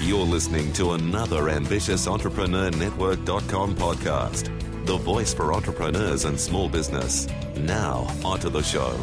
You're 0.00 0.24
listening 0.24 0.72
to 0.74 0.92
another 0.92 1.48
ambitious 1.48 2.06
Entrepreneur 2.06 2.70
Network.com 2.70 3.74
podcast, 3.74 4.46
the 4.86 4.96
voice 4.96 5.34
for 5.34 5.52
entrepreneurs 5.52 6.24
and 6.24 6.38
small 6.38 6.68
business. 6.68 7.26
Now, 7.56 8.06
onto 8.24 8.48
the 8.48 8.62
show. 8.62 8.96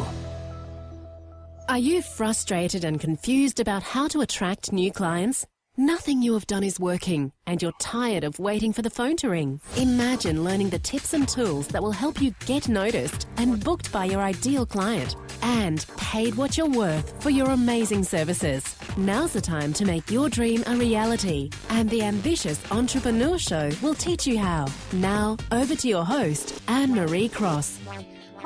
Are 1.68 1.76
you 1.76 2.00
frustrated 2.00 2.84
and 2.84 2.98
confused 2.98 3.60
about 3.60 3.82
how 3.82 4.08
to 4.08 4.22
attract 4.22 4.72
new 4.72 4.90
clients? 4.90 5.46
Nothing 5.78 6.22
you 6.22 6.32
have 6.32 6.46
done 6.46 6.64
is 6.64 6.80
working, 6.80 7.32
and 7.46 7.60
you're 7.60 7.70
tired 7.78 8.24
of 8.24 8.38
waiting 8.38 8.72
for 8.72 8.80
the 8.80 8.88
phone 8.88 9.14
to 9.16 9.28
ring. 9.28 9.60
Imagine 9.76 10.42
learning 10.42 10.70
the 10.70 10.78
tips 10.78 11.12
and 11.12 11.28
tools 11.28 11.68
that 11.68 11.82
will 11.82 11.92
help 11.92 12.18
you 12.18 12.34
get 12.46 12.66
noticed 12.66 13.28
and 13.36 13.62
booked 13.62 13.92
by 13.92 14.06
your 14.06 14.22
ideal 14.22 14.64
client 14.64 15.16
and 15.42 15.84
paid 15.98 16.34
what 16.36 16.56
you're 16.56 16.66
worth 16.66 17.22
for 17.22 17.28
your 17.28 17.50
amazing 17.50 18.04
services. 18.04 18.74
Now's 18.96 19.34
the 19.34 19.40
time 19.42 19.74
to 19.74 19.84
make 19.84 20.10
your 20.10 20.30
dream 20.30 20.64
a 20.66 20.76
reality, 20.76 21.50
and 21.68 21.90
the 21.90 22.04
Ambitious 22.04 22.58
Entrepreneur 22.72 23.36
Show 23.36 23.70
will 23.82 23.94
teach 23.94 24.26
you 24.26 24.38
how. 24.38 24.68
Now, 24.94 25.36
over 25.52 25.74
to 25.74 25.88
your 25.88 26.06
host, 26.06 26.58
Anne 26.68 26.94
Marie 26.94 27.28
Cross. 27.28 27.80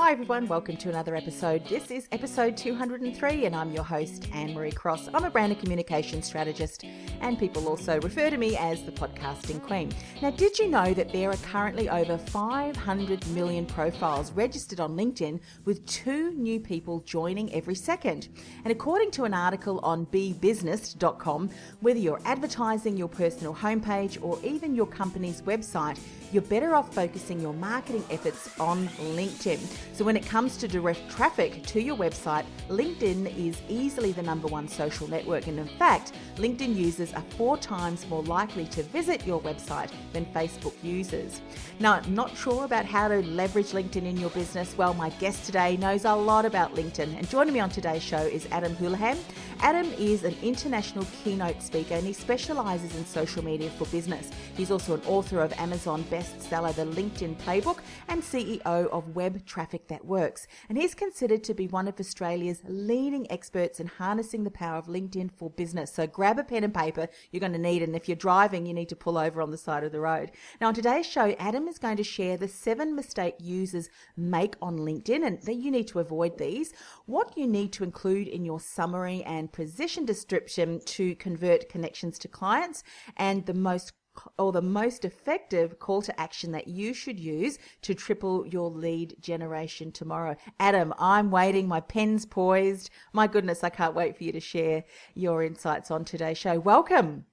Hi 0.01 0.13
everyone, 0.13 0.49
welcome 0.49 0.79
to 0.79 0.89
another 0.89 1.15
episode. 1.15 1.67
This 1.67 1.91
is 1.91 2.09
episode 2.11 2.57
203 2.57 3.45
and 3.45 3.55
I'm 3.55 3.71
your 3.71 3.85
host, 3.85 4.29
Anne 4.33 4.55
Marie 4.55 4.73
Cross. 4.73 5.11
I'm 5.13 5.27
a 5.27 5.31
brand 5.31 5.53
and 5.53 5.61
communication 5.61 6.23
strategist 6.23 6.85
and 7.21 7.39
people 7.39 7.69
also 7.69 8.01
refer 8.01 8.31
to 8.31 8.39
me 8.39 8.57
as 8.57 8.83
the 8.83 8.93
podcasting 8.93 9.63
queen. 9.63 9.93
Now, 10.23 10.31
did 10.31 10.59
you 10.59 10.69
know 10.69 10.95
that 10.95 11.13
there 11.13 11.29
are 11.29 11.37
currently 11.37 11.91
over 11.91 12.17
500 12.17 13.27
million 13.29 13.67
profiles 13.67 14.33
registered 14.33 14.81
on 14.81 14.97
LinkedIn 14.97 15.39
with 15.67 15.85
two 15.85 16.31
new 16.31 16.59
people 16.61 17.01
joining 17.01 17.53
every 17.53 17.75
second? 17.75 18.31
And 18.65 18.73
according 18.73 19.11
to 19.13 19.25
an 19.25 19.35
article 19.35 19.81
on 19.83 20.07
bebusiness.com, 20.07 21.51
whether 21.81 21.99
you're 21.99 22.23
advertising 22.25 22.97
your 22.97 23.09
personal 23.09 23.55
homepage 23.55 24.17
or 24.23 24.39
even 24.43 24.75
your 24.75 24.87
company's 24.87 25.43
website, 25.43 25.99
you're 26.33 26.43
better 26.43 26.75
off 26.75 26.95
focusing 26.95 27.41
your 27.41 27.53
marketing 27.55 28.05
efforts 28.09 28.59
on 28.61 28.87
LinkedIn. 29.17 29.59
So, 29.93 30.05
when 30.05 30.17
it 30.17 30.25
comes 30.25 30.57
to 30.59 30.69
direct 30.69 31.11
traffic 31.11 31.63
to 31.67 31.83
your 31.83 31.97
website, 31.97 32.45
LinkedIn 32.69 33.37
is 33.37 33.61
easily 33.69 34.13
the 34.13 34.23
number 34.23 34.49
one 34.49 34.69
social 34.69 35.09
network. 35.09 35.47
And 35.47 35.59
in 35.59 35.69
fact, 35.79 36.13
LinkedIn 36.37 36.75
users 36.75 37.13
are 37.13 37.25
four 37.37 37.59
times 37.59 38.07
more 38.09 38.23
likely 38.23 38.67
to 38.67 38.83
visit 38.85 39.27
your 39.27 39.41
website 39.41 39.91
than 40.13 40.25
Facebook 40.27 40.75
users. 40.83 41.41
Now, 41.81 42.03
not 42.09 42.37
sure 42.37 42.67
about 42.67 42.85
how 42.85 43.09
to 43.09 43.23
leverage 43.23 43.69
LinkedIn 43.69 44.05
in 44.05 44.19
your 44.19 44.29
business? 44.29 44.77
Well, 44.77 44.93
my 44.93 45.09
guest 45.09 45.47
today 45.47 45.79
knows 45.79 46.05
a 46.05 46.15
lot 46.15 46.45
about 46.45 46.75
LinkedIn. 46.75 47.17
And 47.17 47.27
joining 47.27 47.55
me 47.55 47.61
on 47.61 47.71
today's 47.71 48.03
show 48.03 48.19
is 48.19 48.47
Adam 48.51 48.77
Houlahan. 48.77 49.17
Adam 49.61 49.91
is 49.95 50.25
an 50.25 50.37
international 50.43 51.07
keynote 51.25 51.63
speaker 51.63 51.95
and 51.95 52.07
he 52.07 52.13
specializes 52.13 52.95
in 52.97 53.07
social 53.07 53.43
media 53.43 53.71
for 53.71 53.87
business. 53.87 54.31
He's 54.59 54.71
also 54.71 54.93
an 54.93 55.01
author 55.07 55.41
of 55.41 55.55
Amazon 55.55 56.05
bestseller 56.05 56.75
The 56.75 56.85
LinkedIn 56.85 57.37
Playbook 57.37 57.79
and 58.09 58.23
CEO 58.23 58.61
of 58.67 59.17
Web 59.17 59.47
Traffic 59.47 59.89
That 59.89 60.05
Works. 60.05 60.47
And 60.69 60.77
he's 60.77 60.95
considered 60.95 61.43
to 61.45 61.55
be 61.55 61.67
one 61.67 61.89
of 61.89 61.99
Australia's 61.99 62.61
leading 62.69 63.31
experts 63.33 63.81
in 63.81 63.87
harnessing 63.87 64.45
the 64.45 64.51
power 64.51 64.77
of 64.77 64.87
LinkedIn 64.87 65.31
for 65.33 65.49
business. 65.49 65.95
So 65.95 66.07
grab 66.07 66.39
a 66.39 66.45
pen 66.45 66.63
and 66.63 66.75
paper, 66.75 67.09
you're 67.31 67.41
going 67.41 67.55
to 67.55 67.59
need 67.59 67.81
it. 67.81 67.87
And 67.87 67.97
if 67.97 68.07
you're 68.07 68.17
driving, 68.17 68.67
you 68.67 68.75
need 68.75 68.91
to 68.91 68.97
pull 68.97 69.17
over 69.17 69.41
on 69.41 69.51
the 69.51 69.57
side 69.57 69.83
of 69.83 69.93
the 69.93 70.01
road. 70.01 70.31
Now, 70.61 70.69
on 70.69 70.75
today's 70.75 71.07
show, 71.07 71.35
Adam 71.39 71.70
is 71.71 71.79
going 71.79 71.97
to 71.97 72.05
share 72.05 72.37
the 72.37 72.49
seven 72.49 72.95
mistake 72.95 73.37
users 73.39 73.89
make 74.17 74.57
on 74.61 74.79
LinkedIn 74.79 75.25
and 75.27 75.41
that 75.43 75.55
you 75.55 75.71
need 75.71 75.89
to 75.89 76.01
avoid 76.01 76.37
these, 76.37 76.73
what 77.07 77.37
you 77.39 77.47
need 77.47 77.73
to 77.73 77.85
include 77.85 78.29
in 78.29 78.45
your 78.45 78.61
summary 78.61 79.23
and 79.25 79.53
position 79.53 80.05
description 80.05 80.81
to 80.85 81.15
convert 81.15 81.69
connections 81.69 82.19
to 82.19 82.29
clients, 82.29 82.83
and 83.17 83.47
the 83.47 83.55
most 83.55 83.93
or 84.39 84.51
the 84.51 84.61
most 84.61 85.05
effective 85.05 85.79
call 85.79 86.03
to 86.03 86.21
action 86.21 86.51
that 86.51 86.67
you 86.67 86.93
should 86.93 87.19
use 87.19 87.59
to 87.81 87.95
triple 87.95 88.45
your 88.47 88.69
lead 88.69 89.15
generation 89.21 89.93
tomorrow. 89.93 90.37
Adam, 90.59 90.93
I'm 90.99 91.31
waiting. 91.31 91.69
My 91.69 91.81
pen's 91.81 92.27
poised. 92.27 92.91
My 93.13 93.29
goodness, 93.29 93.63
I 93.63 93.71
can't 93.71 93.95
wait 93.95 94.19
for 94.19 94.25
you 94.25 94.33
to 94.33 94.41
share 94.41 94.85
your 95.15 95.45
insights 95.45 95.93
on 95.93 96.05
today's 96.05 96.39
show. 96.39 96.59
Welcome. 96.59 97.25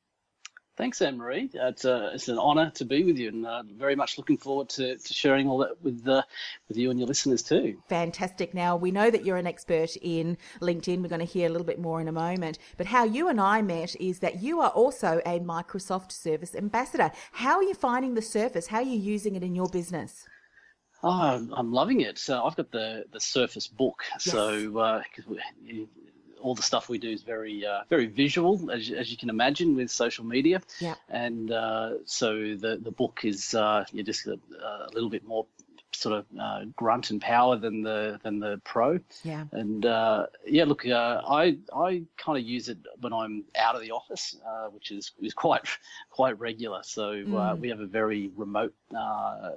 Thanks, 0.77 1.01
Anne 1.01 1.17
Marie. 1.17 1.49
It's, 1.51 1.85
uh, 1.85 2.11
it's 2.13 2.27
an 2.27 2.37
honour 2.37 2.69
to 2.75 2.85
be 2.85 3.03
with 3.03 3.17
you, 3.17 3.29
and 3.29 3.47
uh, 3.47 3.63
very 3.77 3.95
much 3.95 4.19
looking 4.19 4.37
forward 4.37 4.69
to, 4.69 4.95
to 4.95 5.13
sharing 5.13 5.49
all 5.49 5.57
that 5.57 5.81
with 5.81 6.07
uh, 6.07 6.21
with 6.67 6.77
you 6.77 6.91
and 6.91 6.99
your 6.99 7.07
listeners 7.07 7.41
too. 7.41 7.81
Fantastic. 7.89 8.53
Now 8.53 8.75
we 8.75 8.91
know 8.91 9.09
that 9.09 9.25
you're 9.25 9.37
an 9.37 9.47
expert 9.47 9.95
in 10.03 10.37
LinkedIn. 10.61 11.01
We're 11.01 11.09
going 11.09 11.19
to 11.19 11.25
hear 11.25 11.47
a 11.47 11.49
little 11.49 11.65
bit 11.65 11.79
more 11.79 11.99
in 11.99 12.07
a 12.07 12.11
moment. 12.11 12.59
But 12.77 12.85
how 12.85 13.05
you 13.05 13.27
and 13.27 13.41
I 13.41 13.63
met 13.63 13.95
is 13.99 14.19
that 14.19 14.43
you 14.43 14.61
are 14.61 14.69
also 14.69 15.19
a 15.25 15.39
Microsoft 15.39 16.11
Surface 16.11 16.53
Ambassador. 16.53 17.11
How 17.31 17.55
are 17.55 17.63
you 17.63 17.73
finding 17.73 18.13
the 18.13 18.21
Surface? 18.21 18.67
How 18.67 18.77
are 18.77 18.83
you 18.83 18.99
using 18.99 19.35
it 19.35 19.41
in 19.41 19.55
your 19.55 19.69
business? 19.69 20.27
Oh, 21.01 21.47
I'm 21.53 21.71
loving 21.71 22.01
it. 22.01 22.19
So 22.19 22.43
I've 22.43 22.55
got 22.55 22.71
the 22.71 23.05
the 23.11 23.19
Surface 23.19 23.67
book. 23.67 24.03
Yes. 24.13 24.25
So 24.25 24.77
uh, 24.77 25.01
all 26.41 26.55
the 26.55 26.63
stuff 26.63 26.89
we 26.89 26.97
do 26.97 27.09
is 27.09 27.23
very 27.23 27.65
uh, 27.65 27.81
very 27.89 28.07
visual, 28.07 28.71
as, 28.71 28.89
as 28.91 29.11
you 29.11 29.17
can 29.17 29.29
imagine, 29.29 29.75
with 29.75 29.89
social 29.89 30.25
media. 30.25 30.61
Yeah. 30.79 30.95
And 31.09 31.51
uh, 31.51 32.05
so 32.05 32.55
the 32.55 32.79
the 32.81 32.91
book 32.91 33.21
is 33.23 33.53
uh, 33.53 33.85
you're 33.91 34.05
just 34.05 34.27
a, 34.27 34.39
a 34.61 34.89
little 34.93 35.09
bit 35.09 35.25
more 35.25 35.45
sort 35.97 36.19
of 36.19 36.25
uh, 36.39 36.65
grunt 36.75 37.09
and 37.09 37.21
power 37.21 37.57
than 37.57 37.81
the 37.81 38.19
than 38.23 38.39
the 38.39 38.61
pro. 38.63 38.99
Yeah. 39.23 39.45
And 39.51 39.85
uh, 39.85 40.27
yeah, 40.45 40.65
look, 40.65 40.85
uh, 40.85 41.21
I 41.27 41.57
I 41.73 42.03
kind 42.17 42.37
of 42.37 42.43
use 42.43 42.69
it 42.69 42.77
when 43.01 43.13
I'm 43.13 43.45
out 43.55 43.75
of 43.75 43.81
the 43.81 43.91
office, 43.91 44.37
uh, 44.45 44.67
which 44.67 44.91
is 44.91 45.11
is 45.21 45.33
quite 45.33 45.61
quite 46.09 46.39
regular. 46.39 46.81
So 46.83 47.11
uh, 47.11 47.15
mm. 47.15 47.59
we 47.59 47.69
have 47.69 47.79
a 47.79 47.87
very 47.87 48.31
remote 48.35 48.73
uh, 48.95 49.51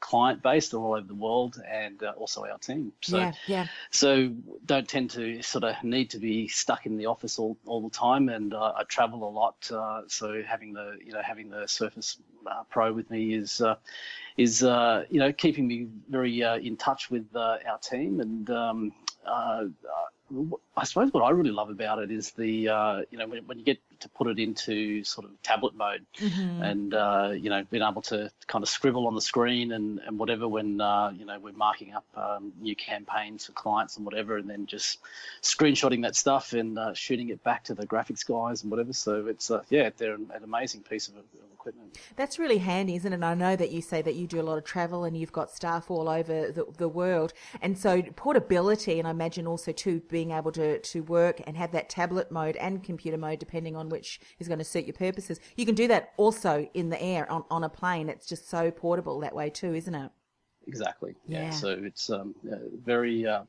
client 0.00 0.42
based 0.42 0.74
all 0.74 0.92
over 0.92 1.06
the 1.06 1.14
world, 1.14 1.60
and 1.66 2.02
also 2.02 2.44
our 2.44 2.58
team. 2.58 2.92
So 3.00 3.18
yeah, 3.18 3.32
yeah. 3.46 3.66
So 3.90 4.32
don't 4.64 4.88
tend 4.88 5.10
to 5.10 5.42
sort 5.42 5.64
of 5.64 5.82
need 5.82 6.10
to 6.10 6.18
be 6.18 6.48
stuck 6.48 6.86
in 6.86 6.96
the 6.96 7.06
office 7.06 7.38
all, 7.38 7.56
all 7.66 7.80
the 7.80 7.94
time, 7.94 8.28
and 8.28 8.54
I 8.54 8.82
travel 8.88 9.26
a 9.26 9.30
lot. 9.30 9.70
so 10.08 10.42
having 10.46 10.74
the 10.74 10.98
you 11.04 11.12
know 11.12 11.22
having 11.22 11.50
the 11.50 11.66
Surface 11.66 12.18
Pro 12.70 12.92
with 12.92 13.10
me 13.10 13.34
is 13.34 13.62
is 14.36 14.62
uh, 14.62 15.04
you 15.10 15.18
know 15.18 15.32
keeping 15.32 15.66
me 15.66 15.88
very 16.08 16.42
uh, 16.42 16.56
in 16.56 16.76
touch 16.76 17.10
with 17.10 17.26
uh, 17.34 17.58
our 17.68 17.78
team 17.78 18.20
and 18.20 18.50
um, 18.50 18.92
uh, 19.26 19.64
I 20.76 20.84
suppose 20.84 21.12
what 21.12 21.22
I 21.22 21.30
really 21.30 21.50
love 21.50 21.68
about 21.70 21.98
it 21.98 22.10
is 22.10 22.30
the 22.32 22.68
uh, 22.68 23.02
you 23.10 23.18
know 23.18 23.26
when, 23.26 23.46
when, 23.46 23.58
you 23.58 23.64
get 23.64 23.78
to 24.02 24.08
put 24.08 24.26
it 24.26 24.38
into 24.38 25.02
sort 25.04 25.26
of 25.26 25.42
tablet 25.42 25.74
mode 25.74 26.04
mm-hmm. 26.18 26.62
and 26.62 26.94
uh, 26.94 27.30
you 27.34 27.48
know 27.48 27.64
being 27.70 27.82
able 27.82 28.02
to 28.02 28.30
kind 28.46 28.62
of 28.62 28.68
scribble 28.68 29.06
on 29.06 29.14
the 29.14 29.20
screen 29.20 29.72
and, 29.72 30.00
and 30.06 30.18
whatever 30.18 30.46
when 30.48 30.80
uh, 30.80 31.10
you 31.16 31.24
know 31.24 31.38
we're 31.38 31.52
marking 31.52 31.94
up 31.94 32.04
um, 32.16 32.52
new 32.60 32.76
campaigns 32.76 33.46
for 33.46 33.52
clients 33.52 33.96
and 33.96 34.04
whatever 34.04 34.36
and 34.36 34.50
then 34.50 34.66
just 34.66 34.98
screenshotting 35.42 36.02
that 36.02 36.16
stuff 36.16 36.52
and 36.52 36.78
uh, 36.78 36.92
shooting 36.92 37.28
it 37.30 37.42
back 37.44 37.64
to 37.64 37.74
the 37.74 37.86
graphics 37.86 38.26
guys 38.26 38.62
and 38.62 38.70
whatever 38.70 38.92
so 38.92 39.26
it's 39.26 39.50
uh, 39.50 39.62
yeah 39.70 39.90
they're 39.96 40.14
an, 40.14 40.30
an 40.34 40.42
amazing 40.42 40.82
piece 40.82 41.08
of, 41.08 41.16
of 41.16 41.51
equipment. 41.62 41.98
That's 42.16 42.38
really 42.38 42.58
handy, 42.58 42.96
isn't 42.96 43.12
it? 43.12 43.14
And 43.14 43.24
I 43.24 43.34
know 43.34 43.56
that 43.56 43.70
you 43.70 43.80
say 43.80 44.02
that 44.02 44.14
you 44.14 44.26
do 44.26 44.40
a 44.40 44.42
lot 44.42 44.58
of 44.58 44.64
travel 44.64 45.04
and 45.04 45.16
you've 45.16 45.32
got 45.32 45.50
staff 45.50 45.90
all 45.90 46.08
over 46.08 46.50
the, 46.50 46.66
the 46.76 46.88
world. 46.88 47.32
And 47.60 47.78
so 47.78 48.02
portability, 48.16 48.98
and 48.98 49.06
I 49.06 49.12
imagine 49.12 49.46
also 49.46 49.72
too 49.72 50.02
being 50.08 50.32
able 50.32 50.52
to, 50.52 50.80
to 50.80 51.02
work 51.02 51.40
and 51.46 51.56
have 51.56 51.72
that 51.72 51.88
tablet 51.88 52.30
mode 52.30 52.56
and 52.56 52.82
computer 52.82 53.16
mode, 53.16 53.38
depending 53.38 53.76
on 53.76 53.88
which 53.88 54.20
is 54.38 54.48
going 54.48 54.58
to 54.58 54.64
suit 54.64 54.86
your 54.86 54.94
purposes. 54.94 55.40
You 55.56 55.66
can 55.66 55.74
do 55.74 55.88
that 55.88 56.12
also 56.16 56.68
in 56.74 56.90
the 56.90 57.00
air 57.00 57.30
on, 57.30 57.44
on 57.50 57.64
a 57.64 57.68
plane. 57.68 58.08
It's 58.08 58.26
just 58.26 58.48
so 58.48 58.70
portable 58.70 59.20
that 59.20 59.34
way 59.34 59.50
too, 59.50 59.74
isn't 59.74 59.94
it? 59.94 60.10
Exactly. 60.66 61.14
Yeah. 61.26 61.44
yeah. 61.44 61.50
So 61.50 61.68
it's 61.70 62.10
um, 62.10 62.34
very, 62.84 63.26
uh, 63.26 63.44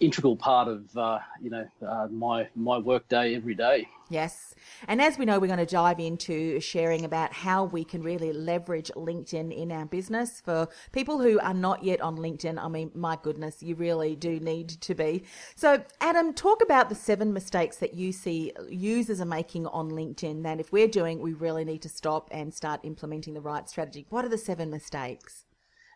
integral 0.00 0.36
part 0.36 0.68
of 0.68 0.96
uh, 0.96 1.18
you 1.40 1.50
know 1.50 1.66
uh, 1.86 2.08
my 2.10 2.48
my 2.54 2.78
work 2.78 3.08
day 3.08 3.34
every 3.34 3.54
day. 3.54 3.88
Yes. 4.10 4.54
And 4.86 5.00
as 5.00 5.18
we 5.18 5.24
know, 5.24 5.38
we're 5.38 5.46
going 5.46 5.58
to 5.58 5.66
dive 5.66 5.98
into 5.98 6.60
sharing 6.60 7.04
about 7.04 7.32
how 7.32 7.64
we 7.64 7.84
can 7.84 8.02
really 8.02 8.32
leverage 8.32 8.90
LinkedIn 8.94 9.56
in 9.56 9.72
our 9.72 9.86
business. 9.86 10.40
For 10.40 10.68
people 10.92 11.20
who 11.20 11.40
are 11.40 11.54
not 11.54 11.82
yet 11.82 12.00
on 12.02 12.16
LinkedIn, 12.18 12.62
I 12.62 12.68
mean, 12.68 12.90
my 12.94 13.18
goodness, 13.20 13.62
you 13.62 13.74
really 13.74 14.14
do 14.14 14.38
need 14.40 14.68
to 14.68 14.94
be. 14.94 15.24
So, 15.56 15.82
Adam, 16.00 16.34
talk 16.34 16.62
about 16.62 16.90
the 16.90 16.94
seven 16.94 17.32
mistakes 17.32 17.78
that 17.78 17.94
you 17.94 18.12
see 18.12 18.52
users 18.68 19.20
are 19.20 19.26
making 19.26 19.66
on 19.68 19.90
LinkedIn 19.90 20.42
that 20.42 20.60
if 20.60 20.70
we're 20.70 20.88
doing, 20.88 21.20
we 21.20 21.32
really 21.32 21.64
need 21.64 21.82
to 21.82 21.88
stop 21.88 22.28
and 22.30 22.52
start 22.52 22.80
implementing 22.82 23.34
the 23.34 23.40
right 23.40 23.68
strategy. 23.68 24.06
What 24.10 24.24
are 24.24 24.30
the 24.30 24.38
seven 24.38 24.70
mistakes? 24.70 25.43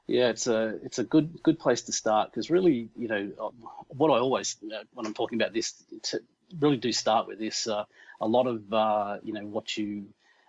Yeah, 0.09 0.31
it's 0.31 0.47
a 0.47 0.79
it's 0.83 0.99
a 0.99 1.05
good 1.05 1.43
good 1.43 1.59
place 1.61 1.83
to 1.83 1.93
start 1.93 2.31
because 2.31 2.51
really, 2.51 2.89
you 2.97 3.09
know, 3.09 3.53
what 3.89 4.09
I 4.11 4.19
always 4.19 4.57
when 4.95 5.07
I'm 5.07 5.13
talking 5.13 5.41
about 5.41 5.53
this, 5.53 5.75
to 6.05 6.21
really 6.59 6.79
do 6.79 6.93
start 6.93 7.29
with 7.29 7.39
this. 7.39 7.67
Uh, 7.67 7.85
a 8.19 8.27
lot 8.27 8.47
of 8.47 8.73
uh, 8.73 9.19
you 9.23 9.35
know 9.35 9.45
what 9.45 9.77
you 9.77 10.07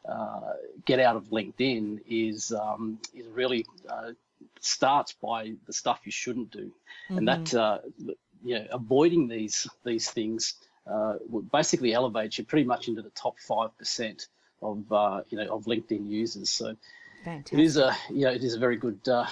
uh, 0.07 0.53
get 0.85 1.01
out 1.01 1.17
of 1.17 1.25
LinkedIn 1.25 1.99
is 2.07 2.53
um, 2.53 2.99
is 3.13 3.27
really 3.27 3.65
uh, 3.89 4.11
starts 4.61 5.13
by 5.21 5.53
the 5.67 5.73
stuff 5.73 5.99
you 6.05 6.11
shouldn't 6.11 6.51
do, 6.51 6.71
mm-hmm. 7.09 7.17
and 7.17 7.27
that 7.27 7.43
mm-hmm. 7.43 8.09
uh, 8.09 8.13
you 8.43 8.55
know 8.55 8.65
avoiding 8.71 9.27
these 9.27 9.67
these 9.83 10.09
things 10.09 10.53
uh, 10.87 11.15
basically 11.51 11.93
elevates 11.93 12.37
you 12.37 12.45
pretty 12.45 12.65
much 12.65 12.87
into 12.87 13.01
the 13.01 13.09
top 13.09 13.37
five 13.39 13.77
percent 13.77 14.27
of 14.61 14.77
you 15.29 15.37
know 15.37 15.53
of 15.53 15.65
LinkedIn 15.65 16.07
users. 16.07 16.49
So 16.49 16.77
Fantastic. 17.23 17.59
It 17.59 17.63
is 17.63 17.77
a 17.77 17.95
you 18.09 18.25
know, 18.25 18.31
it 18.31 18.43
is 18.43 18.53
a 18.53 18.59
very 18.59 18.77
good 18.77 18.99
uh, 19.07 19.25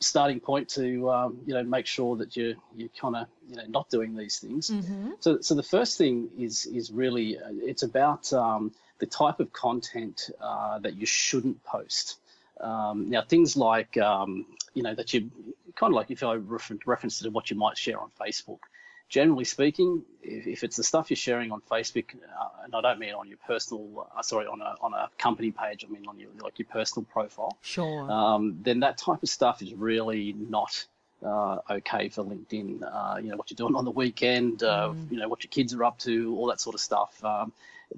starting 0.00 0.40
point 0.40 0.68
to 0.70 1.10
um, 1.10 1.38
you 1.46 1.54
know 1.54 1.62
make 1.62 1.86
sure 1.86 2.16
that 2.16 2.36
you 2.36 2.56
you 2.76 2.88
kind 3.00 3.16
of 3.16 3.26
you 3.48 3.56
know 3.56 3.64
not 3.68 3.88
doing 3.90 4.16
these 4.16 4.38
things. 4.38 4.70
Mm-hmm. 4.70 5.12
So 5.20 5.40
so 5.40 5.54
the 5.54 5.62
first 5.62 5.98
thing 5.98 6.30
is 6.38 6.66
is 6.66 6.90
really 6.90 7.38
uh, 7.38 7.50
it's 7.50 7.82
about 7.82 8.32
um, 8.32 8.72
the 8.98 9.06
type 9.06 9.40
of 9.40 9.52
content 9.52 10.30
uh, 10.40 10.78
that 10.80 10.96
you 10.96 11.06
shouldn't 11.06 11.62
post. 11.64 12.18
Um, 12.60 13.08
now 13.08 13.22
things 13.22 13.56
like 13.56 13.96
um, 13.98 14.46
you 14.74 14.82
know 14.82 14.94
that 14.94 15.14
you 15.14 15.30
kind 15.76 15.92
of 15.92 15.96
like 15.96 16.10
if 16.10 16.22
I 16.24 16.34
refer, 16.34 16.76
reference 16.86 17.20
to 17.20 17.30
what 17.30 17.50
you 17.50 17.56
might 17.56 17.78
share 17.78 18.00
on 18.00 18.10
Facebook 18.20 18.60
generally 19.08 19.44
speaking, 19.44 20.02
if, 20.22 20.46
if, 20.46 20.64
it's 20.64 20.76
the 20.76 20.82
stuff 20.82 21.10
you're 21.10 21.16
sharing 21.16 21.50
on 21.50 21.62
Facebook, 21.70 22.14
uh, 22.14 22.48
and 22.64 22.74
I 22.74 22.80
don't 22.80 22.98
mean 22.98 23.14
on 23.14 23.28
your 23.28 23.38
personal, 23.46 24.08
uh, 24.16 24.22
sorry, 24.22 24.46
on 24.46 24.60
a 24.60 24.74
on 24.80 24.92
a 24.92 25.08
company 25.18 25.50
page, 25.50 25.84
I 25.88 25.92
mean 25.92 26.06
on 26.06 26.18
your 26.18 26.30
like 26.42 26.58
your 26.58 26.68
personal 26.70 27.06
profile. 27.10 27.56
Sure. 27.62 28.10
Um, 28.10 28.58
then 28.62 28.80
that 28.80 28.98
type 28.98 29.22
of 29.22 29.28
stuff 29.28 29.62
is 29.62 29.74
really 29.74 30.34
not 30.34 30.84
uh, 31.24 31.58
okay 31.70 32.08
for 32.08 32.24
LinkedIn. 32.24 32.82
Uh, 32.82 33.18
you 33.18 33.30
know 33.30 33.36
what 33.36 33.50
you're 33.50 33.56
doing 33.56 33.74
on 33.74 33.84
the 33.84 33.90
weekend, 33.90 34.62
uh, 34.62 34.90
mm. 34.90 35.10
you 35.10 35.18
know 35.18 35.28
what 35.28 35.42
your 35.42 35.50
kids 35.50 35.74
are 35.74 35.84
up 35.84 35.98
to, 36.00 36.36
all 36.36 36.46
that 36.48 36.60
sort 36.60 36.74
of 36.74 36.80
stuff. 36.80 37.24
Um, 37.24 37.52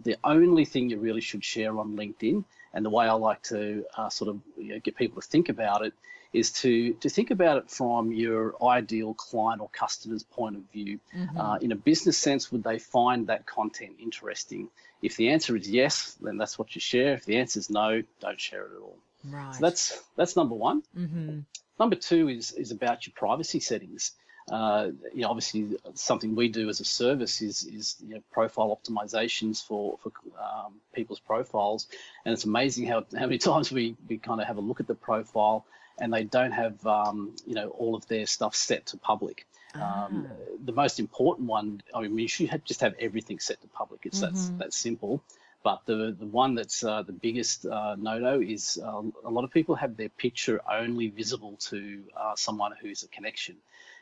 the 0.05 0.17
only 0.23 0.65
thing 0.65 0.91
you 0.91 0.99
really 0.99 1.21
should 1.21 1.45
share 1.45 1.77
on 1.79 1.97
LinkedIn, 1.97 2.45
and 2.73 2.85
the 2.85 2.91
way 2.91 3.07
I 3.07 3.13
like 3.13 3.43
to 3.45 3.85
uh, 3.97 4.09
sort 4.09 4.31
of 4.31 4.41
you 4.57 4.75
know, 4.75 4.81
get 4.81 4.97
people 4.97 5.21
to 5.21 5.27
think 5.27 5.49
about 5.49 5.85
it, 5.85 5.93
is 6.33 6.53
to 6.53 6.95
to 6.95 7.09
think 7.09 7.31
about 7.31 7.59
it 7.59 7.71
from 7.71 8.13
your 8.13 8.55
ideal 8.63 9.15
client 9.15 9.61
or 9.61 9.69
customer's 9.69 10.23
point 10.23 10.57
of 10.57 10.63
view. 10.73 11.01
Mm-hmm. 11.17 11.39
Uh, 11.39 11.57
in 11.57 11.73
a 11.73 11.77
business 11.77 12.17
sense, 12.19 12.53
would 12.53 12.63
they 12.63 12.79
find 12.79 13.27
that 13.27 13.47
content 13.47 13.97
interesting? 14.01 14.69
If 15.03 15.17
the 15.17 15.31
answer 15.31 15.57
is 15.57 15.69
yes, 15.69 16.17
then 16.21 16.37
that's 16.37 16.59
what 16.59 16.75
you 16.75 16.81
share. 16.81 17.15
If 17.15 17.25
the 17.25 17.39
answer 17.39 17.59
is 17.59 17.71
no, 17.71 18.03
don't 18.21 18.41
share 18.41 18.63
it 18.63 18.73
at 18.77 18.83
all. 18.83 18.99
Right. 19.25 19.55
So 19.55 19.61
that's 19.61 20.03
that's 20.17 20.37
number 20.37 20.55
one. 20.55 20.83
Mm-hmm. 20.97 21.41
Number 21.79 21.97
two 21.97 22.29
is 22.29 22.53
is 22.53 22.71
about 22.71 23.07
your 23.07 23.15
privacy 23.17 23.61
settings. 23.61 24.13
Uh, 24.51 24.91
you 25.15 25.23
know, 25.23 25.29
obviously, 25.29 25.77
something 25.95 26.35
we 26.35 26.49
do 26.49 26.69
as 26.69 26.81
a 26.81 26.85
service 26.85 27.41
is 27.41 27.65
is 27.65 27.97
you 28.07 28.15
know, 28.15 28.23
profile 28.33 28.77
optimizations 28.77 29.65
for 29.65 29.99
for 30.03 30.13
um, 30.41 30.75
people's 30.93 31.21
profiles, 31.21 31.87
and 32.25 32.33
it's 32.33 32.45
amazing 32.45 32.87
how 32.87 33.05
how 33.17 33.27
many 33.27 33.39
times 33.51 33.71
we 33.71 33.97
we 34.09 34.19
kind 34.19 34.41
of 34.41 34.47
have 34.47 34.57
a 34.59 34.61
look 34.61 34.81
at 34.81 34.87
the 34.87 34.95
profile 34.95 35.65
and 36.01 36.13
they 36.13 36.25
don't 36.25 36.53
have 36.53 36.85
um, 36.87 37.35
you 37.47 37.55
know 37.55 37.69
all 37.69 37.95
of 37.95 38.07
their 38.09 38.27
stuff 38.27 38.55
set 38.55 38.87
to 38.87 38.97
public. 38.97 39.47
Ah. 39.75 40.07
Um, 40.07 40.27
the 40.65 40.73
most 40.73 40.99
important 40.99 41.47
one, 41.49 41.83
I 41.95 42.01
mean, 42.01 42.19
you 42.19 42.29
should 42.29 42.49
have, 42.49 42.65
just 42.65 42.81
have 42.81 42.95
everything 42.99 43.39
set 43.39 43.61
to 43.61 43.69
public. 43.69 44.01
It's 44.05 44.21
mm-hmm. 44.21 44.35
that's 44.35 44.49
that's 44.59 44.77
simple. 44.77 45.23
But 45.63 45.83
the 45.85 46.17
the 46.19 46.27
one 46.27 46.55
that's 46.55 46.83
uh, 46.83 47.03
the 47.03 47.13
biggest 47.13 47.67
uh, 47.67 47.95
no-no 47.99 48.41
is 48.41 48.81
uh, 48.83 49.03
a 49.25 49.31
lot 49.31 49.45
of 49.45 49.51
people 49.51 49.75
have 49.75 49.97
their 49.97 50.09
picture 50.09 50.61
only 50.71 51.09
visible 51.09 51.57
to 51.69 52.03
uh, 52.17 52.35
someone 52.35 52.73
who's 52.81 53.03
a 53.03 53.09
connection. 53.09 53.57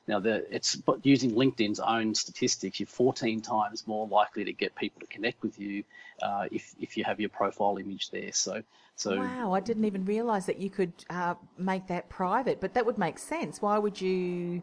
Now, 0.08 0.18
the, 0.18 0.46
it's 0.52 0.80
using 1.02 1.32
LinkedIn's 1.32 1.80
own 1.80 2.14
statistics. 2.14 2.80
You're 2.80 2.86
14 2.86 3.42
times 3.42 3.86
more 3.86 4.08
likely 4.08 4.42
to 4.44 4.54
get 4.54 4.74
people 4.74 5.00
to 5.00 5.06
connect 5.06 5.42
with 5.42 5.60
you 5.60 5.84
uh, 6.22 6.46
if 6.50 6.74
if 6.80 6.96
you 6.96 7.04
have 7.04 7.20
your 7.20 7.28
profile 7.28 7.76
image 7.76 8.10
there. 8.10 8.32
So 8.32 8.62
so 8.96 9.18
wow, 9.18 9.52
I 9.52 9.60
didn't 9.60 9.84
even 9.84 10.06
realise 10.06 10.46
that 10.46 10.58
you 10.58 10.70
could 10.70 10.94
uh, 11.10 11.34
make 11.58 11.86
that 11.88 12.08
private, 12.08 12.58
but 12.58 12.72
that 12.72 12.86
would 12.86 12.96
make 12.96 13.18
sense. 13.18 13.60
Why 13.60 13.76
would 13.76 14.00
you 14.00 14.62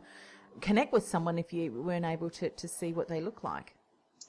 connect 0.62 0.92
with 0.92 1.08
someone 1.08 1.38
if 1.38 1.54
you 1.54 1.72
weren't 1.72 2.06
able 2.06 2.32
to, 2.32 2.50
to 2.50 2.68
see 2.68 2.92
what 2.92 3.08
they 3.08 3.22
look 3.22 3.44
like? 3.44 3.75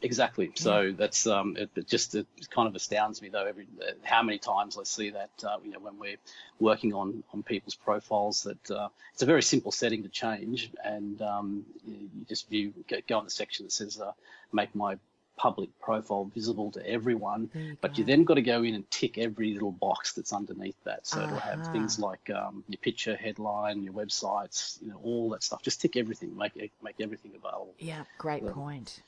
Exactly. 0.02 0.52
So 0.54 0.82
yeah. 0.82 0.92
that's 0.96 1.26
um, 1.26 1.56
it, 1.56 1.70
it, 1.74 1.88
just 1.88 2.14
it 2.14 2.26
kind 2.50 2.68
of 2.68 2.74
astounds 2.74 3.22
me 3.22 3.28
though 3.28 3.46
every 3.46 3.66
uh, 3.80 3.92
how 4.02 4.22
many 4.22 4.38
times 4.38 4.76
I 4.78 4.84
see 4.84 5.10
that 5.10 5.30
uh, 5.44 5.56
you 5.64 5.70
know 5.70 5.78
when 5.78 5.98
we're 5.98 6.18
working 6.60 6.92
on 6.92 7.22
on 7.32 7.42
people's 7.42 7.74
profiles 7.74 8.42
that 8.42 8.70
uh, 8.70 8.88
it's 9.12 9.22
a 9.22 9.26
very 9.26 9.42
simple 9.42 9.72
setting 9.72 10.02
to 10.02 10.08
change 10.08 10.70
and 10.84 11.20
um, 11.22 11.64
you, 11.86 12.08
just 12.28 12.48
view 12.48 12.72
go, 12.88 12.98
go 13.08 13.18
on 13.18 13.24
the 13.24 13.30
section 13.30 13.64
that 13.64 13.72
says 13.72 14.00
uh, 14.00 14.12
make 14.52 14.74
my 14.74 14.98
public 15.36 15.68
profile 15.80 16.24
visible 16.34 16.70
to 16.72 16.86
everyone, 16.88 17.50
you 17.54 17.76
but 17.80 17.98
you 17.98 18.04
then 18.04 18.24
got 18.24 18.34
to 18.34 18.42
go 18.42 18.62
in 18.62 18.74
and 18.74 18.90
tick 18.90 19.18
every 19.18 19.52
little 19.52 19.72
box 19.72 20.12
that's 20.14 20.32
underneath 20.32 20.82
that. 20.84 21.06
So 21.06 21.18
uh-huh. 21.18 21.26
it'll 21.26 21.40
have 21.40 21.72
things 21.72 21.98
like 21.98 22.30
um, 22.30 22.64
your 22.68 22.78
picture, 22.78 23.14
headline, 23.14 23.82
your 23.82 23.92
websites, 23.92 24.80
you 24.82 24.88
know, 24.88 25.00
all 25.02 25.30
that 25.30 25.42
stuff. 25.42 25.62
Just 25.62 25.80
tick 25.80 25.96
everything, 25.96 26.36
make 26.36 26.72
make 26.82 26.96
everything 27.00 27.32
available. 27.36 27.74
Yeah, 27.78 28.04
great 28.18 28.42
so, 28.44 28.52
point. 28.52 29.00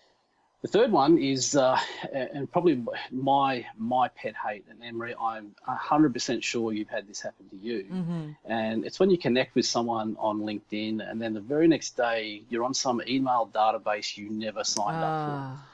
The 0.62 0.68
third 0.68 0.90
one 0.90 1.18
is, 1.18 1.54
uh, 1.54 1.78
and 2.12 2.50
probably 2.50 2.82
my 3.12 3.64
my 3.76 4.08
pet 4.08 4.34
hate, 4.34 4.64
Anne 4.82 4.96
Marie, 4.96 5.14
I'm 5.20 5.54
100% 5.68 6.42
sure 6.42 6.72
you've 6.72 6.88
had 6.88 7.06
this 7.06 7.20
happen 7.20 7.48
to 7.50 7.56
you. 7.56 7.84
Mm-hmm. 7.84 8.30
And 8.44 8.84
it's 8.84 8.98
when 8.98 9.10
you 9.10 9.18
connect 9.18 9.54
with 9.54 9.66
someone 9.66 10.16
on 10.18 10.40
LinkedIn, 10.40 11.08
and 11.08 11.22
then 11.22 11.32
the 11.32 11.40
very 11.40 11.68
next 11.68 11.96
day 11.96 12.42
you're 12.48 12.64
on 12.64 12.74
some 12.74 13.00
email 13.06 13.48
database 13.54 14.16
you 14.16 14.30
never 14.30 14.64
signed 14.64 14.96
up 14.96 15.26
for 15.26 15.34
ah. 15.36 15.64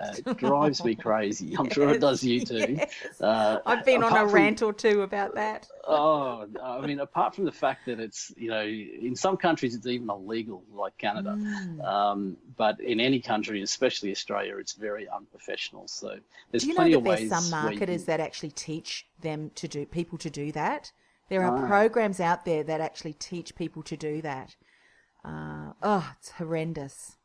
Uh, 0.00 0.12
it 0.26 0.36
drives 0.38 0.84
me 0.84 0.94
crazy. 0.94 1.54
I'm 1.56 1.66
yes, 1.66 1.74
sure 1.74 1.90
it 1.90 2.00
does 2.00 2.22
you 2.24 2.44
too. 2.44 2.54
Yes. 2.84 3.20
Uh, 3.20 3.60
I've 3.64 3.84
been 3.84 4.02
on 4.02 4.12
a 4.12 4.24
from, 4.24 4.32
rant 4.32 4.62
or 4.62 4.72
two 4.72 5.02
about 5.02 5.34
that. 5.36 5.68
oh, 5.86 6.46
I 6.62 6.84
mean, 6.86 7.00
apart 7.00 7.34
from 7.34 7.44
the 7.44 7.52
fact 7.52 7.86
that 7.86 8.00
it's, 8.00 8.32
you 8.36 8.50
know, 8.50 8.62
in 8.62 9.14
some 9.14 9.36
countries 9.36 9.74
it's 9.74 9.86
even 9.86 10.10
illegal, 10.10 10.64
like 10.72 10.96
Canada. 10.98 11.36
Mm. 11.38 11.84
Um, 11.84 12.36
but 12.56 12.80
in 12.80 12.98
any 12.98 13.20
country, 13.20 13.62
especially 13.62 14.10
Australia, 14.10 14.56
it's 14.56 14.72
very 14.72 15.08
unprofessional. 15.08 15.86
So 15.86 16.18
there's 16.50 16.64
do 16.64 16.70
you 16.70 16.74
plenty 16.74 16.92
know 16.92 17.00
that 17.00 17.12
of. 17.12 17.18
There's 17.18 17.44
some 17.44 17.50
marketers 17.50 18.04
can... 18.04 18.06
that 18.06 18.20
actually 18.20 18.50
teach 18.50 19.06
them 19.20 19.50
to 19.54 19.68
do 19.68 19.86
people 19.86 20.18
to 20.18 20.30
do 20.30 20.50
that. 20.52 20.90
There 21.28 21.42
are 21.42 21.64
oh. 21.64 21.66
programs 21.66 22.20
out 22.20 22.44
there 22.44 22.64
that 22.64 22.80
actually 22.80 23.14
teach 23.14 23.54
people 23.54 23.82
to 23.84 23.96
do 23.96 24.20
that. 24.22 24.56
Uh, 25.24 25.72
oh, 25.82 26.12
it's 26.18 26.32
horrendous. 26.32 27.16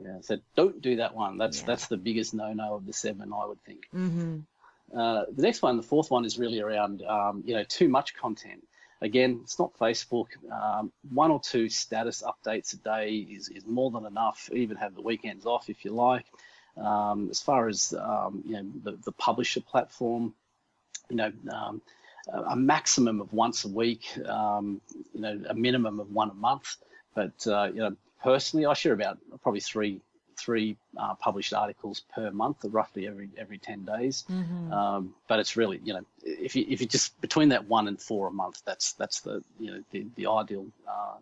Yeah, 0.00 0.20
so 0.20 0.38
don't 0.54 0.80
do 0.80 0.96
that 0.96 1.14
one. 1.14 1.38
That's 1.38 1.60
yeah. 1.60 1.66
that's 1.66 1.86
the 1.86 1.96
biggest 1.96 2.34
no-no 2.34 2.74
of 2.74 2.86
the 2.86 2.92
seven, 2.92 3.32
I 3.32 3.46
would 3.46 3.62
think. 3.64 3.88
Mm-hmm. 3.94 4.38
Uh, 4.96 5.24
the 5.34 5.42
next 5.42 5.62
one, 5.62 5.76
the 5.76 5.82
fourth 5.82 6.10
one, 6.10 6.24
is 6.24 6.38
really 6.38 6.60
around 6.60 7.02
um, 7.02 7.42
you 7.46 7.54
know 7.54 7.64
too 7.64 7.88
much 7.88 8.14
content. 8.14 8.62
Again, 9.02 9.40
it's 9.42 9.58
not 9.58 9.76
Facebook. 9.78 10.28
Um, 10.50 10.90
one 11.10 11.30
or 11.30 11.40
two 11.40 11.68
status 11.68 12.22
updates 12.22 12.72
a 12.72 12.76
day 12.78 13.16
is, 13.16 13.50
is 13.50 13.66
more 13.66 13.90
than 13.90 14.06
enough. 14.06 14.48
Even 14.52 14.78
have 14.78 14.94
the 14.94 15.02
weekends 15.02 15.44
off 15.44 15.68
if 15.68 15.84
you 15.84 15.92
like. 15.92 16.24
Um, 16.78 17.28
as 17.30 17.40
far 17.40 17.68
as 17.68 17.94
um, 17.98 18.42
you 18.46 18.52
know, 18.54 18.66
the, 18.84 18.98
the 19.04 19.12
publisher 19.12 19.60
platform, 19.60 20.34
you 21.10 21.16
know, 21.16 21.32
um, 21.52 21.82
a 22.32 22.56
maximum 22.56 23.20
of 23.20 23.32
once 23.32 23.64
a 23.64 23.68
week, 23.68 24.06
um, 24.26 24.80
you 25.14 25.20
know, 25.20 25.42
a 25.48 25.54
minimum 25.54 26.00
of 26.00 26.10
one 26.10 26.30
a 26.30 26.34
month. 26.34 26.76
But 27.14 27.46
uh, 27.46 27.70
you 27.72 27.80
know, 27.80 27.96
personally, 28.26 28.66
I 28.66 28.74
share 28.74 28.92
about 28.92 29.18
probably 29.42 29.60
three 29.60 30.00
three 30.36 30.76
uh, 30.98 31.14
published 31.14 31.54
articles 31.54 32.02
per 32.14 32.30
month, 32.30 32.58
roughly 32.64 33.06
every 33.06 33.30
every 33.38 33.58
ten 33.58 33.84
days. 33.84 34.24
Mm-hmm. 34.30 34.72
Um, 34.72 35.14
but 35.28 35.38
it's 35.38 35.56
really, 35.56 35.80
you 35.84 35.94
know, 35.94 36.04
if 36.24 36.56
you 36.56 36.66
if 36.68 36.80
you 36.80 36.86
just 36.88 37.18
between 37.20 37.50
that 37.50 37.68
one 37.68 37.86
and 37.88 38.00
four 38.00 38.26
a 38.26 38.32
month, 38.32 38.62
that's 38.64 38.92
that's 38.94 39.20
the 39.20 39.42
you 39.60 39.70
know 39.70 39.82
the 39.92 40.06
the 40.16 40.26
ideal 40.26 40.66
uh, 40.88 41.16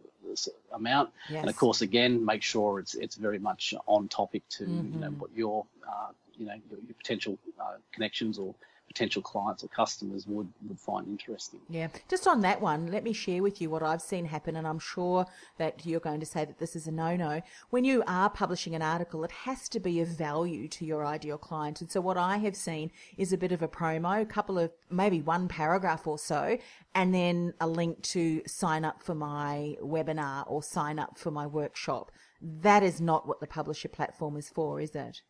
amount. 0.73 1.11
Yes. 1.29 1.41
And 1.43 1.51
of 1.51 1.57
course, 1.57 1.83
again, 1.83 2.25
make 2.25 2.43
sure 2.43 2.81
it's 2.81 2.95
it's 2.95 3.17
very 3.17 3.39
much 3.39 3.75
on 3.87 4.09
topic 4.09 4.43
to 4.57 4.65
mm-hmm. 4.65 4.95
you 4.95 5.01
know 5.01 5.09
mm-hmm. 5.09 5.21
what 5.21 5.31
your 5.37 5.67
uh, 5.87 6.11
you 6.39 6.47
know 6.47 6.55
your, 6.71 6.81
your 6.89 6.95
potential 6.95 7.39
uh, 7.61 7.77
connections 7.93 8.39
or 8.39 8.55
potential 8.89 9.23
clients 9.23 9.65
or 9.65 9.69
customers 9.69 10.27
would 10.27 10.49
would 10.69 10.79
find 10.79 11.07
interesting. 11.09 11.61
Yeah, 11.69 11.89
just 12.09 12.27
on 12.27 12.41
that 12.43 12.61
one, 12.61 12.87
let 12.87 13.03
me 13.03 13.13
share 13.13 13.43
with 13.43 13.61
you 13.61 13.69
what 13.71 13.83
I've 13.83 14.03
seen 14.03 14.25
happen, 14.25 14.57
and 14.57 14.67
I'm 14.67 14.79
sure 14.79 15.27
that 15.59 15.85
you're 15.85 16.01
going 16.01 16.21
to 16.21 16.27
say 16.27 16.45
that 16.45 16.59
this 16.59 16.77
is 16.77 16.87
a 16.87 16.93
no-no. 16.93 17.43
When 17.71 17.85
you 17.85 18.05
are 18.07 18.31
publishing 18.31 18.75
an 18.75 18.83
article, 18.83 19.25
it 19.25 19.33
has 19.33 19.69
to 19.71 19.81
be 19.81 20.01
of 20.01 20.09
value 20.09 20.69
to 20.69 20.85
your 20.85 21.05
ideal 21.05 21.39
client, 21.39 21.81
and 21.81 21.91
so 21.91 22.01
what 22.01 22.17
I 22.17 22.37
have 22.39 22.57
seen 22.57 22.91
is 23.17 23.33
a 23.33 23.39
bit 23.39 23.53
of 23.53 23.63
a 23.63 23.69
promo, 23.69 24.23
a 24.23 24.27
couple 24.27 24.59
of 24.59 24.71
maybe 24.91 25.21
one 25.21 25.49
paragraph 25.49 26.07
or 26.07 26.19
so, 26.19 26.59
and 26.95 27.13
then 27.13 27.55
a 27.61 27.67
link 27.67 28.03
to 28.03 28.43
sign 28.47 28.85
up 28.85 29.03
for 29.03 29.15
my 29.15 29.77
webinar 29.83 30.45
or 30.47 30.63
sign 30.63 30.99
up 30.99 31.19
for 31.19 31.31
my 31.31 31.47
workshop. 31.47 32.13
That 32.41 32.83
is 32.83 33.01
not 33.01 33.27
what 33.27 33.41
the 33.41 33.47
publisher 33.47 33.89
platform 33.89 34.37
is 34.37 34.51
for, 34.51 34.81
is 34.81 34.95
it? 34.95 35.23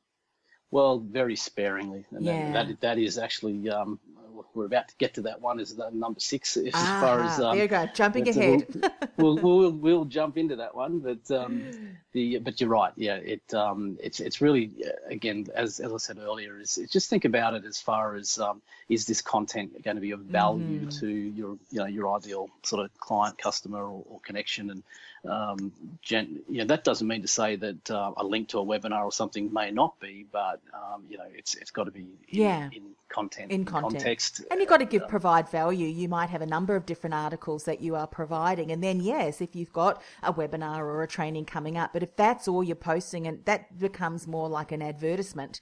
Well, 0.74 0.98
very 1.00 1.36
sparingly. 1.36 2.06
And 2.12 2.26
Yeah. 2.26 2.52
that, 2.52 2.68
that, 2.68 2.80
that 2.82 2.98
is 2.98 3.18
actually, 3.18 3.70
um, 3.70 4.00
we're 4.54 4.66
about 4.66 4.88
to 4.88 4.94
get 4.98 5.14
to 5.14 5.22
that 5.22 5.40
one, 5.40 5.60
is 5.60 5.74
the 5.76 5.90
number 5.90 6.20
six 6.20 6.56
as 6.56 6.74
Ah, 6.74 6.96
far 7.00 7.22
as. 7.22 7.38
Um, 7.40 7.54
there 7.54 7.62
you 7.64 7.68
go, 7.68 7.86
jumping 7.94 8.28
ahead. 8.28 8.66
We'll, 8.74 8.82
we'll, 9.16 9.58
we'll, 9.58 9.70
we'll 9.72 10.04
jump 10.04 10.36
into 10.38 10.56
that 10.56 10.74
one, 10.74 10.98
but 11.00 11.30
um, 11.34 11.62
the 12.12 12.38
but 12.38 12.60
you're 12.60 12.70
right. 12.70 12.92
Yeah, 12.96 13.16
it 13.16 13.42
um, 13.54 13.98
it's 14.02 14.20
it's 14.20 14.40
really 14.40 14.70
uh, 14.86 14.90
again 15.08 15.46
as, 15.54 15.80
as 15.80 15.92
I 15.92 15.96
said 15.98 16.18
earlier, 16.18 16.58
is 16.60 16.78
just 16.90 17.10
think 17.10 17.24
about 17.24 17.54
it 17.54 17.64
as 17.64 17.80
far 17.80 18.14
as 18.16 18.38
um, 18.38 18.62
is 18.88 19.06
this 19.06 19.20
content 19.22 19.82
going 19.82 19.96
to 19.96 20.00
be 20.00 20.12
of 20.12 20.20
value 20.20 20.80
Mm-hmm. 20.80 20.88
to 21.00 21.08
your 21.08 21.56
you 21.70 21.80
know 21.80 21.86
your 21.86 22.14
ideal 22.16 22.48
sort 22.62 22.84
of 22.84 22.96
client, 22.98 23.36
customer, 23.38 23.82
or, 23.82 24.04
or 24.08 24.20
connection, 24.20 24.70
and 24.70 24.82
um, 25.30 25.72
gen, 26.02 26.40
you 26.48 26.58
know 26.58 26.66
that 26.66 26.84
doesn't 26.84 27.08
mean 27.08 27.22
to 27.22 27.28
say 27.28 27.56
that 27.56 27.90
uh, 27.90 28.12
a 28.16 28.24
link 28.24 28.48
to 28.48 28.58
a 28.58 28.64
webinar 28.64 29.04
or 29.04 29.12
something 29.12 29.52
may 29.52 29.70
not 29.70 29.98
be, 30.00 30.26
but 30.30 30.60
um, 30.72 31.04
you 31.08 31.16
know 31.18 31.26
it's 31.34 31.54
it's 31.54 31.70
got 31.70 31.84
to 31.84 31.90
be 31.90 32.06
in, 32.28 32.40
Yeah. 32.40 32.68
in 32.72 32.82
content, 33.08 33.50
in 33.50 33.64
content. 33.64 33.94
context, 33.94 34.23
And 34.50 34.60
you've 34.60 34.68
got 34.68 34.78
to 34.78 34.84
give 34.84 35.08
provide 35.08 35.48
value. 35.48 35.86
You 35.86 36.08
might 36.08 36.30
have 36.30 36.42
a 36.42 36.46
number 36.46 36.76
of 36.76 36.86
different 36.86 37.14
articles 37.14 37.64
that 37.64 37.80
you 37.80 37.94
are 37.96 38.06
providing. 38.06 38.70
And 38.72 38.82
then, 38.82 39.00
yes, 39.00 39.40
if 39.40 39.54
you've 39.54 39.72
got 39.72 40.02
a 40.22 40.32
webinar 40.32 40.78
or 40.78 41.02
a 41.02 41.08
training 41.08 41.44
coming 41.44 41.76
up, 41.76 41.92
but 41.92 42.02
if 42.02 42.16
that's 42.16 42.48
all 42.48 42.62
you're 42.62 42.76
posting, 42.76 43.26
and 43.26 43.44
that 43.44 43.78
becomes 43.78 44.26
more 44.26 44.48
like 44.48 44.72
an 44.72 44.82
advertisement, 44.82 45.60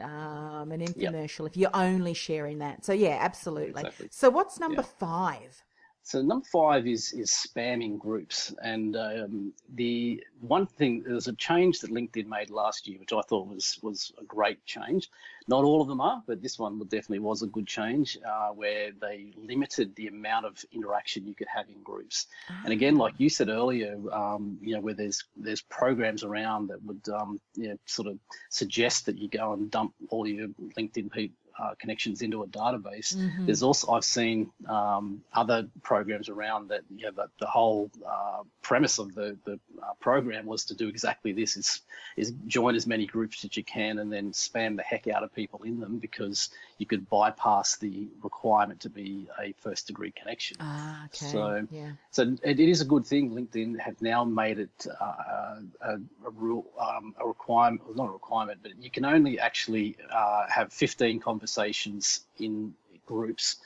um, 0.00 0.72
an 0.72 0.80
infomercial, 0.80 1.46
if 1.46 1.56
you're 1.56 1.70
only 1.74 2.14
sharing 2.14 2.58
that. 2.58 2.84
So, 2.84 2.92
yeah, 2.92 3.18
absolutely. 3.20 3.82
Exactly. 3.82 4.08
So, 4.10 4.30
what's 4.30 4.58
number 4.58 4.82
Yeah. 4.82 4.98
five? 4.98 5.62
So 6.06 6.20
number 6.20 6.44
five 6.52 6.86
is 6.86 7.12
is 7.14 7.30
spamming 7.30 7.98
groups, 7.98 8.54
and 8.62 8.94
um, 8.94 9.54
the 9.74 10.22
one 10.42 10.66
thing 10.66 11.02
there's 11.02 11.28
a 11.28 11.32
change 11.32 11.80
that 11.80 11.90
LinkedIn 11.90 12.26
made 12.26 12.50
last 12.50 12.86
year, 12.86 12.98
which 12.98 13.14
I 13.14 13.22
thought 13.22 13.48
was 13.48 13.78
was 13.82 14.12
a 14.20 14.24
great 14.24 14.62
change. 14.66 15.08
Not 15.48 15.64
all 15.64 15.80
of 15.80 15.88
them 15.88 16.02
are, 16.02 16.22
but 16.26 16.42
this 16.42 16.58
one 16.58 16.78
definitely 16.78 17.20
was 17.20 17.40
a 17.40 17.46
good 17.46 17.66
change, 17.66 18.18
uh, 18.22 18.48
where 18.48 18.92
they 19.00 19.32
limited 19.34 19.96
the 19.96 20.08
amount 20.08 20.44
of 20.44 20.62
interaction 20.72 21.26
you 21.26 21.34
could 21.34 21.48
have 21.48 21.70
in 21.70 21.82
groups. 21.82 22.26
And 22.64 22.72
again, 22.74 22.96
like 22.96 23.14
you 23.16 23.30
said 23.30 23.48
earlier, 23.48 23.96
um, 24.12 24.58
you 24.60 24.74
know, 24.74 24.82
where 24.82 24.94
there's 24.94 25.24
there's 25.38 25.62
programs 25.62 26.22
around 26.22 26.66
that 26.68 26.84
would 26.84 27.08
um, 27.08 27.40
you 27.54 27.68
know, 27.68 27.78
sort 27.86 28.08
of 28.08 28.18
suggest 28.50 29.06
that 29.06 29.16
you 29.16 29.30
go 29.30 29.54
and 29.54 29.70
dump 29.70 29.94
all 30.10 30.26
your 30.28 30.48
LinkedIn 30.76 31.10
people 31.10 31.38
uh, 31.58 31.74
connections 31.78 32.22
into 32.22 32.42
a 32.42 32.46
database. 32.46 33.14
There's 33.46 33.62
also 33.62 33.92
I've 33.92 34.04
seen 34.04 34.50
um, 34.68 35.22
other 35.32 35.68
programs 35.82 36.28
around 36.28 36.68
that 36.68 36.82
you 36.94 37.06
know 37.06 37.12
the, 37.12 37.28
the 37.40 37.46
whole 37.46 37.90
uh, 38.06 38.42
premise 38.62 38.98
of 38.98 39.14
the 39.14 39.36
the 39.44 39.60
uh, 39.82 39.92
program 40.00 40.46
was 40.46 40.64
to 40.66 40.74
do 40.74 40.88
exactly 40.88 41.32
this: 41.32 41.56
is 41.56 41.80
is 42.16 42.32
join 42.46 42.74
as 42.74 42.86
many 42.86 43.06
groups 43.06 43.44
as 43.44 43.56
you 43.56 43.64
can 43.64 43.98
and 43.98 44.12
then 44.12 44.32
spam 44.32 44.76
the 44.76 44.82
heck 44.82 45.06
out 45.08 45.22
of 45.22 45.34
people 45.34 45.62
in 45.62 45.80
them 45.80 45.98
because 45.98 46.50
you 46.84 46.88
could 46.92 47.08
bypass 47.08 47.76
the 47.78 48.08
requirement 48.22 48.78
to 48.80 48.90
be 48.90 49.26
a 49.40 49.54
first 49.64 49.86
degree 49.86 50.10
connection. 50.20 50.58
Ah, 50.60 51.06
okay. 51.06 51.26
So- 51.32 51.66
yeah. 51.70 51.92
So 52.10 52.22
it, 52.42 52.60
it 52.60 52.68
is 52.74 52.82
a 52.82 52.84
good 52.84 53.06
thing. 53.06 53.30
LinkedIn 53.30 53.80
have 53.80 54.00
now 54.02 54.22
made 54.42 54.58
it 54.58 54.86
uh, 55.00 55.60
a, 55.80 55.94
a 56.26 56.30
rule, 56.44 56.66
um, 56.78 57.14
a 57.18 57.26
requirement, 57.26 57.80
not 57.96 58.08
a 58.08 58.12
requirement, 58.12 58.58
but 58.62 58.72
you 58.84 58.90
can 58.90 59.04
only 59.06 59.38
actually 59.40 59.96
uh, 60.12 60.44
have 60.48 60.72
15 60.72 61.20
conversations 61.20 62.26
in 62.38 62.74
groups 63.06 63.56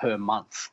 per 0.00 0.18
month. 0.18 0.70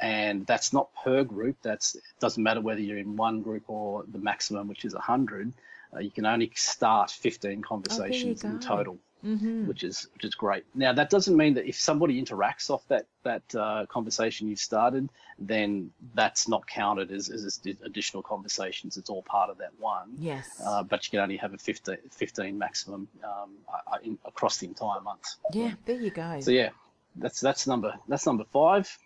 And 0.00 0.46
that's 0.46 0.72
not 0.72 0.88
per 1.04 1.22
group. 1.24 1.56
That's 1.62 1.94
it 1.94 2.02
doesn't 2.20 2.42
matter 2.42 2.60
whether 2.62 2.80
you're 2.80 2.98
in 2.98 3.16
one 3.16 3.42
group 3.42 3.64
or 3.68 4.04
the 4.10 4.18
maximum, 4.18 4.66
which 4.68 4.84
is 4.84 4.94
100. 4.94 5.52
Uh, 5.94 6.00
you 6.00 6.10
can 6.10 6.24
only 6.26 6.50
start 6.54 7.10
15 7.10 7.60
conversations 7.62 8.42
in 8.44 8.58
total 8.60 8.98
Mm-hmm. 9.24 9.66
which 9.66 9.84
is 9.84 10.06
which 10.12 10.24
is 10.24 10.34
great. 10.34 10.64
Now 10.74 10.92
that 10.92 11.08
doesn't 11.08 11.34
mean 11.34 11.54
that 11.54 11.66
if 11.66 11.76
somebody 11.76 12.22
interacts 12.22 12.68
off 12.68 12.86
that 12.88 13.06
that 13.22 13.54
uh, 13.54 13.86
conversation 13.86 14.48
you've 14.48 14.58
started, 14.58 15.08
then 15.38 15.92
that's 16.14 16.46
not 16.46 16.66
counted 16.66 17.10
as, 17.10 17.30
as 17.30 17.58
additional 17.84 18.22
conversations. 18.22 18.98
It's 18.98 19.08
all 19.08 19.22
part 19.22 19.48
of 19.48 19.58
that 19.58 19.70
one. 19.78 20.12
Yes. 20.18 20.60
Uh, 20.62 20.82
but 20.82 21.06
you 21.06 21.10
can 21.12 21.20
only 21.20 21.38
have 21.38 21.54
a 21.54 21.58
15, 21.58 21.96
15 22.10 22.58
maximum 22.58 23.08
um, 23.24 23.52
uh, 23.72 23.96
in, 24.02 24.18
across 24.26 24.58
the 24.58 24.66
entire 24.66 25.00
month. 25.00 25.24
yeah, 25.52 25.72
there 25.86 25.96
you 25.96 26.10
go. 26.10 26.40
So 26.40 26.50
yeah, 26.50 26.70
that's 27.16 27.40
that's 27.40 27.66
number 27.66 27.94
that's 28.08 28.26
number 28.26 28.44
five. 28.52 28.98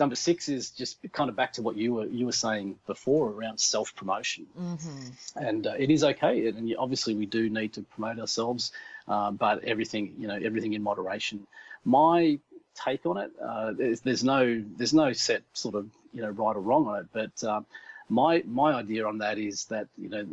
Number 0.00 0.16
six 0.16 0.48
is 0.48 0.70
just 0.70 0.98
kind 1.12 1.30
of 1.30 1.36
back 1.36 1.52
to 1.54 1.62
what 1.62 1.76
you 1.76 1.94
were 1.94 2.06
you 2.06 2.26
were 2.26 2.32
saying 2.32 2.76
before 2.86 3.30
around 3.30 3.60
self 3.60 3.94
promotion, 3.94 4.46
Mm-hmm. 4.58 5.08
and 5.36 5.66
uh, 5.66 5.74
it 5.78 5.90
is 5.90 6.02
okay. 6.02 6.48
And 6.48 6.74
obviously, 6.78 7.14
we 7.14 7.26
do 7.26 7.48
need 7.48 7.74
to 7.74 7.82
promote 7.82 8.18
ourselves, 8.18 8.72
uh, 9.06 9.30
but 9.30 9.64
everything 9.64 10.14
you 10.18 10.26
know, 10.28 10.38
everything 10.42 10.72
in 10.72 10.82
moderation. 10.82 11.46
My 11.84 12.38
take 12.74 13.04
on 13.06 13.18
it, 13.18 13.30
uh, 13.40 13.72
there's, 13.72 14.00
there's 14.00 14.24
no 14.24 14.64
there's 14.76 14.94
no 14.94 15.12
set 15.12 15.42
sort 15.52 15.74
of 15.74 15.88
you 16.12 16.22
know 16.22 16.30
right 16.30 16.56
or 16.56 16.60
wrong 16.60 16.86
on 16.86 17.00
it, 17.00 17.06
but 17.12 17.44
um, 17.44 17.66
my 18.08 18.42
my 18.46 18.74
idea 18.74 19.06
on 19.06 19.18
that 19.18 19.38
is 19.38 19.64
that 19.66 19.88
you 19.96 20.08
know 20.08 20.26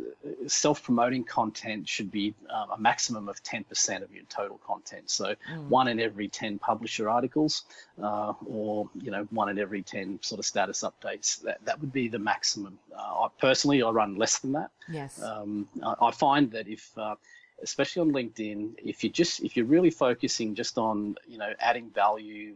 self 0.46 0.82
promoting 0.82 1.24
content 1.24 1.88
should 1.88 2.10
be 2.10 2.34
um, 2.50 2.70
a 2.72 2.78
maximum 2.78 3.28
of 3.28 3.42
10% 3.42 4.02
of 4.02 4.12
your 4.12 4.24
total 4.28 4.58
content. 4.66 5.10
So 5.10 5.34
one 5.68 5.88
in 5.88 6.00
every 6.00 6.28
10 6.28 6.58
publisher 6.58 7.08
articles, 7.08 7.64
uh, 8.02 8.34
or 8.46 8.88
you 8.94 9.10
know 9.10 9.26
one 9.30 9.48
in 9.48 9.58
every 9.58 9.82
10 9.82 10.18
sort 10.22 10.38
of 10.38 10.46
status 10.46 10.82
updates. 10.82 11.40
That 11.42 11.58
that 11.64 11.80
would 11.80 11.92
be 11.92 12.08
the 12.08 12.18
maximum. 12.18 12.78
Uh, 12.96 13.24
I 13.24 13.28
personally 13.40 13.82
I 13.82 13.90
run 13.90 14.16
less 14.16 14.38
than 14.38 14.52
that. 14.52 14.70
yes. 14.88 15.22
Um, 15.22 15.68
I 15.82 15.94
I 16.00 16.10
find 16.10 16.50
that 16.52 16.68
if, 16.68 16.90
uh, 16.98 17.14
especially 17.62 18.02
on 18.02 18.12
LinkedIn, 18.12 18.74
if 18.78 19.04
you 19.04 19.10
just 19.10 19.40
if 19.40 19.56
you're 19.56 19.66
really 19.66 19.90
focusing 19.90 20.54
just 20.54 20.78
on 20.78 21.16
you 21.26 21.38
know 21.38 21.52
adding 21.60 21.90
value, 21.90 22.54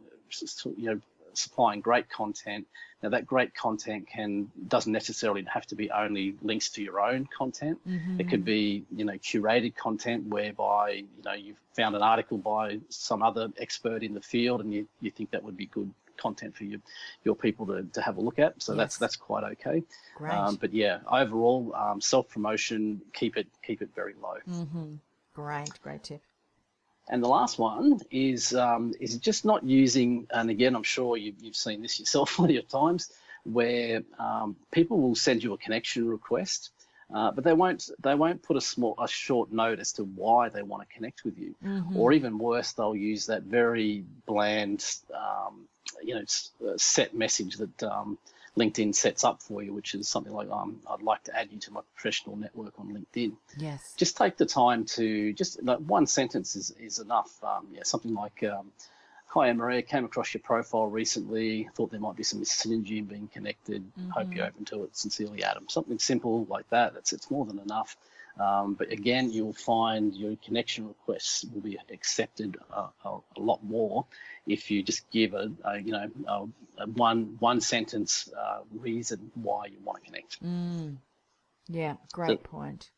you 0.77 0.87
know 0.87 1.01
supplying 1.37 1.81
great 1.81 2.09
content. 2.09 2.67
Now 3.03 3.11
that 3.11 3.27
great 3.27 3.55
content 3.55 4.09
can 4.09 4.51
doesn't 4.67 4.93
necessarily 4.93 5.45
have 5.53 5.67
to 5.67 5.75
be 5.75 5.91
only 5.91 6.37
links 6.43 6.71
to 6.71 6.83
your 6.83 7.01
own 7.01 7.27
content. 7.27 7.79
It 8.19 8.29
could 8.31 8.45
be 8.45 8.85
you 8.95 9.05
know 9.05 9.15
curated 9.15 9.77
content 9.77 10.27
whereby 10.27 10.91
you 10.91 11.23
know 11.25 11.33
you've 11.33 11.61
found 11.75 11.97
an 11.97 12.03
article 12.03 12.39
by 12.39 12.81
some 12.89 13.23
other 13.23 13.49
expert 13.59 14.03
in 14.03 14.15
the 14.15 14.21
field 14.21 14.61
and 14.61 14.73
you, 14.73 14.89
you 15.01 15.11
think 15.11 15.33
that 15.33 15.43
would 15.43 15.57
be 15.57 15.67
good 15.67 15.93
content 16.17 16.57
for 16.57 16.65
your 16.65 16.81
your 17.25 17.35
people 17.35 17.67
to, 17.67 17.83
to 17.93 18.01
have 18.01 18.17
a 18.17 18.21
look 18.21 18.39
at. 18.39 18.63
So 18.63 18.75
that's 18.75 18.99
that's 18.99 19.17
quite 19.17 19.45
okay. 19.45 19.83
Great. 20.17 20.33
Um, 20.33 20.57
but 20.57 20.73
yeah, 20.73 21.01
overall, 21.11 21.75
um, 21.75 22.01
self 22.01 22.29
promotion, 22.29 23.03
keep 23.13 23.37
it 23.37 23.49
keep 23.63 23.83
it 23.83 23.91
very 23.95 24.15
low. 24.21 24.37
mm-hmm. 24.49 24.95
Great, 25.35 25.81
great 25.83 26.03
tip. 26.05 26.23
And 27.09 27.23
the 27.23 27.29
last 27.29 27.59
one 27.59 28.01
is 28.11 28.55
um, 28.55 28.95
is 28.99 29.19
just 29.19 29.45
not 29.45 29.63
using. 29.65 30.27
And 30.31 30.49
again, 30.49 30.75
I'm 30.75 30.83
sure 30.83 31.17
you've, 31.17 31.43
you've 31.43 31.57
seen 31.57 31.83
this 31.83 32.01
yourself 32.01 32.33
plenty 32.37 32.57
of 32.57 32.69
times, 32.69 33.13
where 33.45 34.03
um, 34.19 34.57
people 34.71 35.01
will 35.01 35.15
send 35.15 35.43
you 35.43 35.53
a 35.53 35.59
connection 35.59 36.09
request, 36.09 36.71
uh, 37.15 37.31
but 37.31 37.45
they 37.45 37.53
won't 37.53 37.91
they 38.03 38.15
won't 38.15 38.43
put 38.43 38.57
a 38.57 38.61
small 38.61 38.95
a 38.99 39.07
short 39.07 39.53
note 39.53 39.81
as 39.81 39.93
to 39.93 40.05
why 40.05 40.49
they 40.49 40.63
want 40.63 40.89
to 40.89 40.95
connect 40.95 41.25
with 41.25 41.39
you, 41.39 41.55
or 41.95 42.13
even 42.13 42.39
worse, 42.39 42.73
they'll 42.73 42.97
use 42.97 43.27
that 43.27 43.43
very 43.43 44.05
bland, 44.27 44.85
um, 45.15 45.69
you 46.03 46.15
know, 46.15 46.25
uh, 46.67 46.73
set 46.77 47.15
message 47.15 47.57
that. 47.57 48.17
LinkedIn 48.57 48.95
sets 48.95 49.25
up 49.25 49.43
for 49.43 49.63
you, 49.63 49.73
which 49.73 49.95
is 49.95 50.09
something 50.09 50.33
like, 50.33 50.49
um, 50.51 50.81
I'd 50.89 51.03
like 51.03 51.25
to 51.25 51.37
add 51.37 51.51
you 51.51 51.59
to 51.61 51.73
my 51.73 51.81
professional 51.95 52.37
network 52.37 52.79
on 52.79 52.89
LinkedIn 52.89 53.33
Yes. 53.57 53.95
just 53.97 54.17
take 54.17 54.37
the 54.37 54.47
time 54.47 54.85
to 54.85 55.33
just 55.33 55.63
like 55.63 55.79
one 55.79 56.07
sentence 56.07 56.57
is, 56.57 56.71
is 56.73 56.99
enough. 56.99 57.33
Um, 57.43 57.69
yeah, 57.73 57.83
something 57.85 58.15
like, 58.15 58.43
um, 58.43 58.73
"Hi, 59.27 59.53
Maria, 59.53 59.83
came 59.83 60.05
across 60.05 60.35
your 60.35 60.41
profile 60.43 60.87
recently. 60.87 61.69
Thought 61.75 61.91
there 61.91 62.01
might 62.01 62.17
be 62.17 62.23
some 62.23 62.41
synergy 62.43 62.99
in 62.99 63.05
being 63.05 63.29
connected. 63.29 63.85
Hope 64.11 64.35
you're 64.35 64.47
open 64.47 64.65
to 64.67 64.85
it. 64.85 64.97
Sincerely, 64.97 65.45
Adam." 65.45 65.69
Something 65.69 65.99
simple 65.99 66.47
like 66.49 66.69
that. 66.71 66.95
That's 66.95 67.13
it's 67.13 67.31
more 67.31 67.45
than 67.45 67.59
enough. 67.59 67.97
Um, 68.39 68.75
but 68.75 68.91
again, 68.91 69.31
you'll 69.31 69.53
find 69.53 70.15
your 70.15 70.37
connection 70.45 70.89
requests 70.89 71.45
will 71.45 71.61
be 71.61 71.79
accepted 71.93 72.57
uh, 72.73 72.89
a, 73.05 73.09
a 73.37 73.41
lot 73.41 73.63
more 73.63 74.07
if 74.47 74.71
you 74.71 74.83
just 74.83 75.09
give 75.11 75.35
a, 75.35 75.53
a 75.65 75.79
you 75.79 75.93
know 75.93 76.11
a, 76.27 76.83
a 76.83 76.87
one 76.87 77.37
one 77.39 77.61
sentence 77.61 78.29
uh, 78.37 78.59
reason 78.75 79.31
why 79.35 79.67
you 79.67 79.79
want 79.85 80.03
to 80.03 80.11
connect. 80.11 80.43
Mm. 80.45 80.97
Yeah, 81.69 81.95
great 82.13 82.43
So- 82.43 82.49
point. 82.49 82.91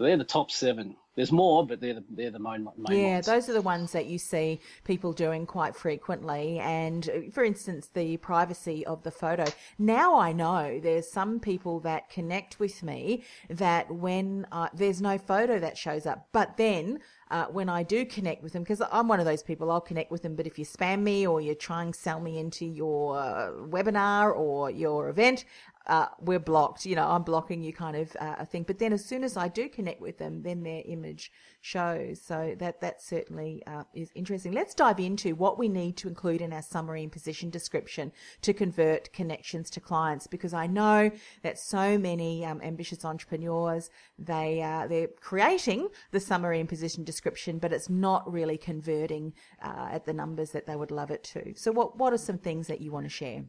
So 0.00 0.04
they're 0.04 0.16
the 0.16 0.24
top 0.24 0.50
seven. 0.50 0.96
There's 1.14 1.30
more, 1.30 1.66
but 1.66 1.78
they're 1.78 1.92
the, 1.92 2.04
they're 2.08 2.30
the 2.30 2.38
main, 2.38 2.66
main 2.78 2.98
yeah, 2.98 3.14
ones. 3.16 3.26
those 3.26 3.50
are 3.50 3.52
the 3.52 3.60
ones 3.60 3.92
that 3.92 4.06
you 4.06 4.16
see 4.16 4.58
people 4.84 5.12
doing 5.12 5.44
quite 5.44 5.76
frequently. 5.76 6.58
And 6.58 7.06
uh, 7.10 7.30
for 7.30 7.44
instance, 7.44 7.90
the 7.92 8.16
privacy 8.16 8.86
of 8.86 9.02
the 9.02 9.10
photo. 9.10 9.44
Now 9.78 10.18
I 10.18 10.32
know 10.32 10.80
there's 10.82 11.12
some 11.12 11.38
people 11.38 11.80
that 11.80 12.08
connect 12.08 12.58
with 12.58 12.82
me 12.82 13.24
that 13.50 13.90
when 13.90 14.46
uh, 14.50 14.68
there's 14.72 15.02
no 15.02 15.18
photo 15.18 15.58
that 15.58 15.76
shows 15.76 16.06
up, 16.06 16.28
but 16.32 16.56
then 16.56 17.00
uh, 17.30 17.46
when 17.46 17.68
I 17.68 17.82
do 17.82 18.04
connect 18.04 18.42
with 18.42 18.54
them, 18.54 18.62
because 18.62 18.82
I'm 18.90 19.06
one 19.06 19.20
of 19.20 19.26
those 19.26 19.42
people, 19.42 19.70
I'll 19.70 19.80
connect 19.80 20.10
with 20.10 20.22
them. 20.22 20.34
But 20.34 20.46
if 20.46 20.58
you 20.58 20.64
spam 20.64 21.02
me 21.02 21.26
or 21.26 21.40
you're 21.40 21.54
trying 21.54 21.92
to 21.92 21.98
sell 21.98 22.20
me 22.20 22.38
into 22.38 22.64
your 22.64 23.18
uh, 23.18 23.50
webinar 23.68 24.34
or 24.34 24.70
your 24.70 25.08
event, 25.10 25.44
uh, 25.86 26.06
we're 26.20 26.38
blocked. 26.38 26.86
You 26.86 26.96
know, 26.96 27.08
I'm 27.08 27.22
blocking 27.22 27.62
you 27.62 27.72
kind 27.72 27.96
of 27.96 28.16
uh, 28.20 28.36
a 28.38 28.46
thing. 28.46 28.64
But 28.64 28.78
then 28.78 28.92
as 28.92 29.04
soon 29.04 29.24
as 29.24 29.36
I 29.36 29.48
do 29.48 29.68
connect 29.68 30.00
with 30.00 30.18
them, 30.18 30.42
then 30.42 30.62
their 30.62 30.82
image 30.84 31.32
shows. 31.60 32.20
So 32.20 32.54
that 32.58 32.80
that 32.80 33.02
certainly 33.02 33.62
uh, 33.66 33.84
is 33.94 34.10
interesting. 34.14 34.52
Let's 34.52 34.74
dive 34.74 35.00
into 35.00 35.34
what 35.34 35.58
we 35.58 35.68
need 35.68 35.96
to 35.98 36.08
include 36.08 36.40
in 36.40 36.52
our 36.52 36.62
summary 36.62 37.02
and 37.02 37.12
position 37.12 37.50
description 37.50 38.12
to 38.42 38.52
convert 38.52 39.12
connections 39.12 39.70
to 39.70 39.80
clients, 39.80 40.26
because 40.26 40.54
I 40.54 40.66
know 40.66 41.10
that 41.42 41.58
so 41.58 41.98
many 41.98 42.44
um, 42.44 42.60
ambitious 42.62 43.04
entrepreneurs 43.04 43.90
they 44.18 44.62
uh, 44.62 44.86
they're 44.86 45.08
creating 45.20 45.88
the 46.12 46.20
summary 46.20 46.60
and 46.60 46.68
position 46.68 47.04
description, 47.04 47.58
but 47.58 47.72
it's 47.72 47.88
not 47.88 48.30
really 48.30 48.58
converting 48.58 49.32
uh, 49.62 49.88
at 49.90 50.04
the 50.04 50.12
numbers 50.12 50.50
that 50.50 50.66
they 50.66 50.76
would 50.76 50.90
love 50.90 51.10
it 51.10 51.24
to. 51.24 51.54
So 51.56 51.72
what 51.72 51.96
what 51.96 52.12
are 52.12 52.18
some 52.18 52.38
things 52.38 52.66
that 52.66 52.80
you 52.80 52.92
want 52.92 53.06
to 53.06 53.10
share? 53.10 53.44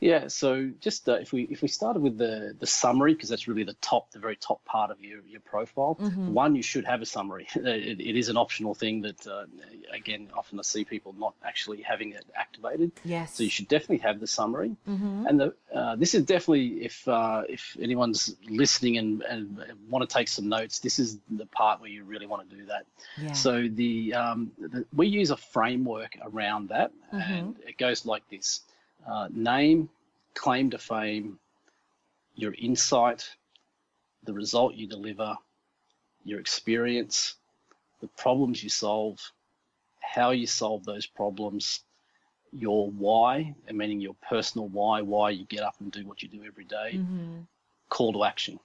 Yeah, 0.00 0.28
so 0.28 0.70
just 0.80 1.08
uh, 1.08 1.14
if 1.14 1.32
we 1.32 1.42
if 1.42 1.62
we 1.62 1.68
started 1.68 2.02
with 2.02 2.18
the 2.18 2.54
the 2.58 2.66
summary 2.66 3.14
because 3.14 3.28
that's 3.28 3.48
really 3.48 3.64
the 3.64 3.76
top 3.80 4.10
the 4.10 4.18
very 4.18 4.36
top 4.36 4.64
part 4.64 4.90
of 4.90 5.00
your 5.02 5.20
your 5.26 5.40
profile. 5.40 5.96
Mm-hmm. 6.00 6.32
One, 6.34 6.54
you 6.54 6.62
should 6.62 6.84
have 6.84 7.02
a 7.02 7.06
summary. 7.06 7.48
It, 7.66 8.00
it 8.00 8.16
is 8.16 8.28
an 8.28 8.36
optional 8.36 8.74
thing 8.74 9.02
that 9.02 9.26
uh, 9.26 9.44
again 9.92 10.28
often 10.36 10.58
I 10.58 10.62
see 10.62 10.84
people 10.84 11.14
not 11.18 11.34
actually 11.44 11.82
having 11.82 12.12
it 12.12 12.24
activated. 12.34 12.92
Yes. 13.04 13.34
So 13.34 13.42
you 13.42 13.50
should 13.50 13.68
definitely 13.68 13.98
have 13.98 14.20
the 14.20 14.26
summary. 14.26 14.76
Mm-hmm. 14.88 15.26
And 15.26 15.40
the 15.40 15.54
uh, 15.74 15.96
this 15.96 16.14
is 16.14 16.24
definitely 16.24 16.84
if 16.84 17.06
uh, 17.08 17.42
if 17.48 17.76
anyone's 17.80 18.36
listening 18.48 18.98
and, 18.98 19.22
and 19.22 19.60
want 19.88 20.08
to 20.08 20.12
take 20.12 20.28
some 20.28 20.48
notes, 20.48 20.78
this 20.80 20.98
is 20.98 21.18
the 21.30 21.46
part 21.46 21.80
where 21.80 21.90
you 21.90 22.04
really 22.04 22.26
want 22.26 22.48
to 22.48 22.56
do 22.56 22.66
that. 22.66 22.86
Yeah. 23.20 23.32
So 23.32 23.68
the, 23.68 24.14
um, 24.14 24.52
the 24.58 24.84
we 24.94 25.06
use 25.08 25.30
a 25.30 25.36
framework 25.36 26.16
around 26.22 26.68
that, 26.68 26.92
Mm-hmm. 27.12 27.32
and 27.32 27.56
it 27.66 27.78
goes 27.78 28.04
like 28.04 28.28
this 28.28 28.60
uh, 29.06 29.28
name, 29.32 29.88
claim 30.34 30.70
to 30.70 30.78
fame, 30.78 31.38
your 32.34 32.54
insight, 32.58 33.28
the 34.24 34.32
result 34.32 34.74
you 34.74 34.86
deliver, 34.86 35.36
your 36.24 36.40
experience, 36.40 37.36
the 38.00 38.08
problems 38.08 38.62
you 38.62 38.68
solve, 38.68 39.18
how 40.00 40.30
you 40.30 40.46
solve 40.46 40.84
those 40.84 41.06
problems, 41.06 41.80
your 42.52 42.90
why, 42.90 43.54
and 43.68 43.78
meaning 43.78 44.00
your 44.00 44.16
personal 44.28 44.68
why, 44.68 45.00
why 45.02 45.30
you 45.30 45.44
get 45.46 45.62
up 45.62 45.76
and 45.80 45.92
do 45.92 46.06
what 46.06 46.22
you 46.22 46.28
do 46.28 46.44
every 46.44 46.64
day, 46.64 47.00
Mm-hmm. 47.00 47.40
call 47.88 48.12
to 48.12 48.24
action. 48.24 48.58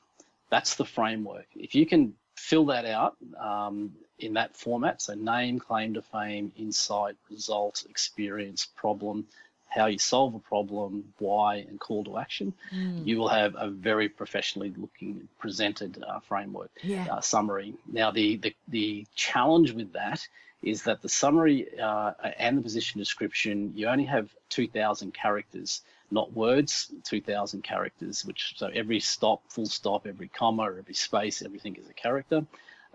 That's 0.50 0.75
the 0.75 0.86
framework. 0.86 1.48
If 1.55 1.75
you 1.75 1.86
can 1.86 2.13
fill 2.36 2.65
that 2.65 2.86
out 2.86 3.15
um, 3.39 3.93
in 4.19 4.33
that 4.33 4.55
format, 4.55 5.01
so 5.01 5.13
name, 5.13 5.60
claim 5.60 5.93
to 5.93 6.01
fame, 6.01 6.51
insight, 6.57 7.15
result, 7.29 7.86
experience, 7.89 8.65
problem, 8.75 9.27
how 9.72 9.86
you 9.88 9.98
solve 9.98 10.36
a 10.36 10.40
problem, 10.40 11.13
why, 11.18 11.56
and 11.68 11.80
call 11.80 12.04
to 12.04 12.18
action, 12.18 12.54
Mm. 12.74 13.08
you 13.08 13.18
will 13.18 13.30
have 13.30 13.56
a 13.58 13.70
very 13.70 14.10
professionally 14.10 14.74
looking 14.84 15.28
presented 15.40 15.92
uh, 16.04 16.20
framework 16.20 16.72
Yeah. 16.84 17.08
uh, 17.12 17.22
summary. 17.22 17.74
Now, 17.92 18.12
the, 18.12 18.38
the 18.38 18.56
the 18.68 19.06
challenge 19.16 19.72
with 19.80 19.94
that 19.94 20.20
is 20.62 20.84
that 20.84 21.01
the 21.01 21.10
summary 21.10 21.58
uh, 21.80 22.12
and 22.38 22.58
the 22.58 22.62
position 22.62 23.00
description, 23.00 23.74
you 23.75 23.88
only 23.88 24.06
have 24.06 24.28
2,000 24.50 25.12
characters, 25.13 25.82
not 26.12 26.32
words, 26.34 26.92
2,000 27.06 27.63
characters. 27.63 28.24
Which 28.25 28.54
so 28.58 28.68
every 28.68 29.00
stop, 29.00 29.42
full 29.50 29.66
stop, 29.66 30.06
every 30.06 30.28
comma, 30.28 30.66
every 30.78 30.94
space, 30.94 31.42
everything 31.42 31.75
is 31.78 31.90
a 31.90 31.94
character. 31.94 32.46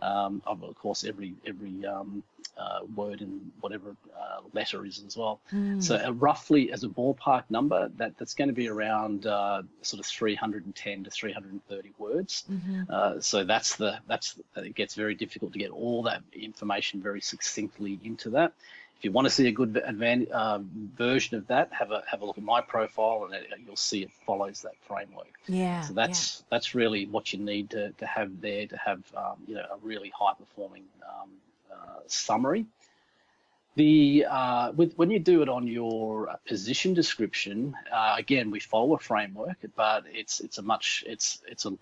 Um, 0.00 0.42
of 0.46 0.62
of 0.62 0.74
course, 0.76 1.04
every 1.04 1.34
every 1.46 1.84
um, 1.86 2.22
uh, 2.58 2.80
word 2.94 3.20
and 3.20 3.52
whatever 3.60 3.96
uh, 4.18 4.40
letter 4.52 4.84
is 4.86 5.02
as 5.06 5.16
well. 5.16 5.40
So 5.80 5.96
uh, 5.96 6.12
roughly, 6.12 6.72
as 6.72 6.84
a 6.84 6.88
ballpark 6.88 7.44
number, 7.50 7.90
that 7.96 8.16
that's 8.18 8.34
going 8.34 8.48
to 8.48 8.54
be 8.54 8.68
around 8.68 9.26
uh, 9.26 9.62
sort 9.82 10.00
of 10.00 10.06
310 10.06 11.04
to 11.04 11.10
330 11.10 11.92
words. 11.98 12.44
Uh, 12.90 13.20
so 13.20 13.44
that's 13.44 13.76
the 13.76 13.98
that's 14.08 14.38
it 14.56 14.74
gets 14.74 14.94
very 14.94 15.14
difficult 15.14 15.52
to 15.52 15.58
get 15.58 15.70
all 15.70 16.02
that 16.04 16.22
information 16.32 17.02
very 17.02 17.20
succinctly 17.20 17.98
into 18.04 18.30
that. 18.30 18.52
If 18.98 19.04
you 19.04 19.12
want 19.12 19.26
to 19.26 19.30
see 19.30 19.46
a 19.46 19.52
good 19.52 19.74
advan- 19.74 20.30
uh, 20.30 20.60
version 20.96 21.36
of 21.36 21.46
that, 21.48 21.70
have 21.70 21.90
a 21.90 22.02
have 22.10 22.22
a 22.22 22.24
look 22.24 22.38
at 22.38 22.44
my 22.44 22.62
profile, 22.62 23.24
and 23.26 23.34
it, 23.34 23.46
you'll 23.66 23.76
see 23.76 24.00
it 24.02 24.10
follows 24.24 24.62
that 24.62 24.72
framework. 24.88 25.34
Yeah. 25.46 25.82
So 25.82 25.92
that's 25.92 26.44
that's 26.50 26.74
really 26.74 27.06
what 27.06 27.30
you 27.30 27.38
need 27.38 27.68
to, 27.70 27.90
to 27.92 28.06
have 28.06 28.40
there 28.40 28.66
to 28.66 28.76
have 28.78 29.02
um, 29.14 29.36
you 29.46 29.56
know 29.56 29.66
a 29.70 29.76
really 29.82 30.10
high 30.18 30.32
performing 30.38 30.84
um, 31.06 31.28
uh, 31.76 32.00
summary. 32.06 32.66
The 33.74 34.26
uh, 34.28 34.72
with 34.72 34.94
when 34.94 35.10
you 35.10 35.18
do 35.18 35.42
it 35.42 35.48
on 35.50 35.66
your 35.66 36.34
position 36.46 36.94
description, 36.94 37.74
uh, 37.92 38.14
again 38.16 38.50
we 38.50 38.58
follow 38.58 38.94
a 38.94 38.98
framework, 38.98 39.58
but 39.76 40.04
it's 40.06 40.40
it's 40.40 40.58
a 40.58 40.62
much 40.62 41.04
it's 41.06 41.42
it's 41.46 41.66
a 41.66 41.76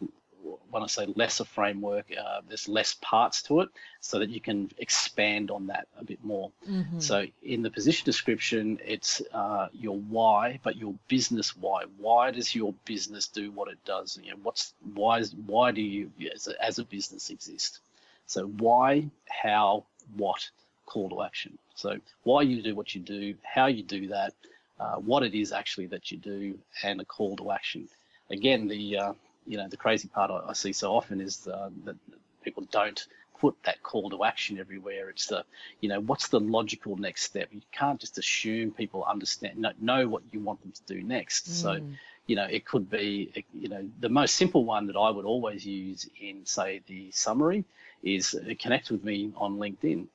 when 0.70 0.83
I 0.83 0.87
say 0.87 1.07
lesser 1.14 1.44
framework, 1.44 2.07
uh, 2.18 2.40
there's 2.48 2.68
less 2.68 2.94
parts 3.00 3.42
to 3.44 3.61
it, 3.61 3.68
so 4.00 4.18
that 4.18 4.28
you 4.28 4.40
can 4.40 4.70
expand 4.78 5.50
on 5.50 5.68
that 5.68 5.87
a 5.98 6.04
bit 6.04 6.22
more. 6.24 6.50
Mm-hmm. 6.68 6.98
So 6.98 7.24
in 7.42 7.62
the 7.62 7.70
position 7.70 8.04
description, 8.04 8.78
it's 8.85 9.22
uh, 9.33 9.68
your 9.72 9.96
why, 9.96 10.61
but 10.62 10.76
your 10.76 10.94
business 11.09 11.57
why. 11.57 11.85
Why 11.98 12.30
does 12.30 12.54
your 12.54 12.74
business 12.85 13.28
do 13.28 13.50
what 13.52 13.68
it 13.68 13.78
does? 13.85 14.18
You 14.22 14.33
know, 14.33 14.38
what's 14.42 14.74
why? 14.94 15.20
Is, 15.20 15.35
why 15.35 15.70
do 15.70 15.80
you 15.80 16.11
as 16.35 16.48
a, 16.48 16.62
as 16.62 16.78
a 16.78 16.85
business 16.85 17.30
exist? 17.30 17.80
So 18.27 18.47
why, 18.47 19.09
how, 19.29 19.85
what, 20.17 20.51
call 20.87 21.09
to 21.11 21.23
action. 21.23 21.59
So 21.75 21.99
why 22.23 22.43
you 22.43 22.63
do 22.63 22.75
what 22.75 22.95
you 22.95 23.01
do, 23.01 23.35
how 23.43 23.67
you 23.67 23.83
do 23.83 24.09
that, 24.09 24.33
uh, 24.79 24.97
what 24.97 25.23
it 25.23 25.35
is 25.35 25.53
actually 25.53 25.87
that 25.87 26.11
you 26.11 26.19
do, 26.19 26.59
and 26.83 27.01
a 27.01 27.05
call 27.05 27.37
to 27.37 27.51
action. 27.51 27.89
Again, 28.31 28.69
the 28.69 28.99
uh, 28.99 29.13
you 29.47 29.57
know 29.57 29.69
the 29.69 29.77
crazy 29.77 30.09
part 30.09 30.31
I, 30.31 30.51
I 30.51 30.53
see 30.53 30.73
so 30.73 30.95
often 30.95 31.21
is 31.21 31.47
uh, 31.47 31.71
that 31.85 31.97
people 32.43 32.67
don't 32.71 33.07
put 33.39 33.57
that 33.65 33.83
call 33.83 34.11
to 34.11 34.25
action 34.25 34.59
everywhere. 34.59 35.11
It's 35.11 35.27
the 35.27 35.45
you 35.81 35.89
know 35.89 36.01
what's 36.01 36.29
the 36.29 36.41
logical 36.41 36.97
next 36.97 37.23
step. 37.23 37.49
You 37.53 37.61
can't 37.73 38.01
just 38.01 38.19
assume 38.19 38.73
people 38.73 39.05
understand 39.05 39.59
know, 39.59 39.73
know 39.81 40.09
what 40.09 40.23
you 40.33 40.41
want 40.41 40.63
them 40.63 40.73
to 40.73 40.95
do 40.95 41.03
next. 41.03 41.55
So 41.61 41.81
you 42.27 42.37
know 42.37 42.45
it 42.45 42.65
could 42.65 42.89
be 42.91 43.45
you 43.53 43.69
know 43.69 43.89
the 44.01 44.09
most 44.09 44.35
simple 44.37 44.65
one 44.65 44.87
that 44.87 44.97
I 44.97 45.11
would 45.11 45.25
always 45.25 45.65
use 45.65 46.09
in 46.21 46.47
say 46.47 46.83
the 46.87 47.11
summary 47.13 47.65
is 48.05 48.35
uh, 48.35 48.55
connect 48.59 48.90
with 48.90 49.05
me 49.05 49.33
on 49.37 49.59
LinkedIn. 49.59 50.07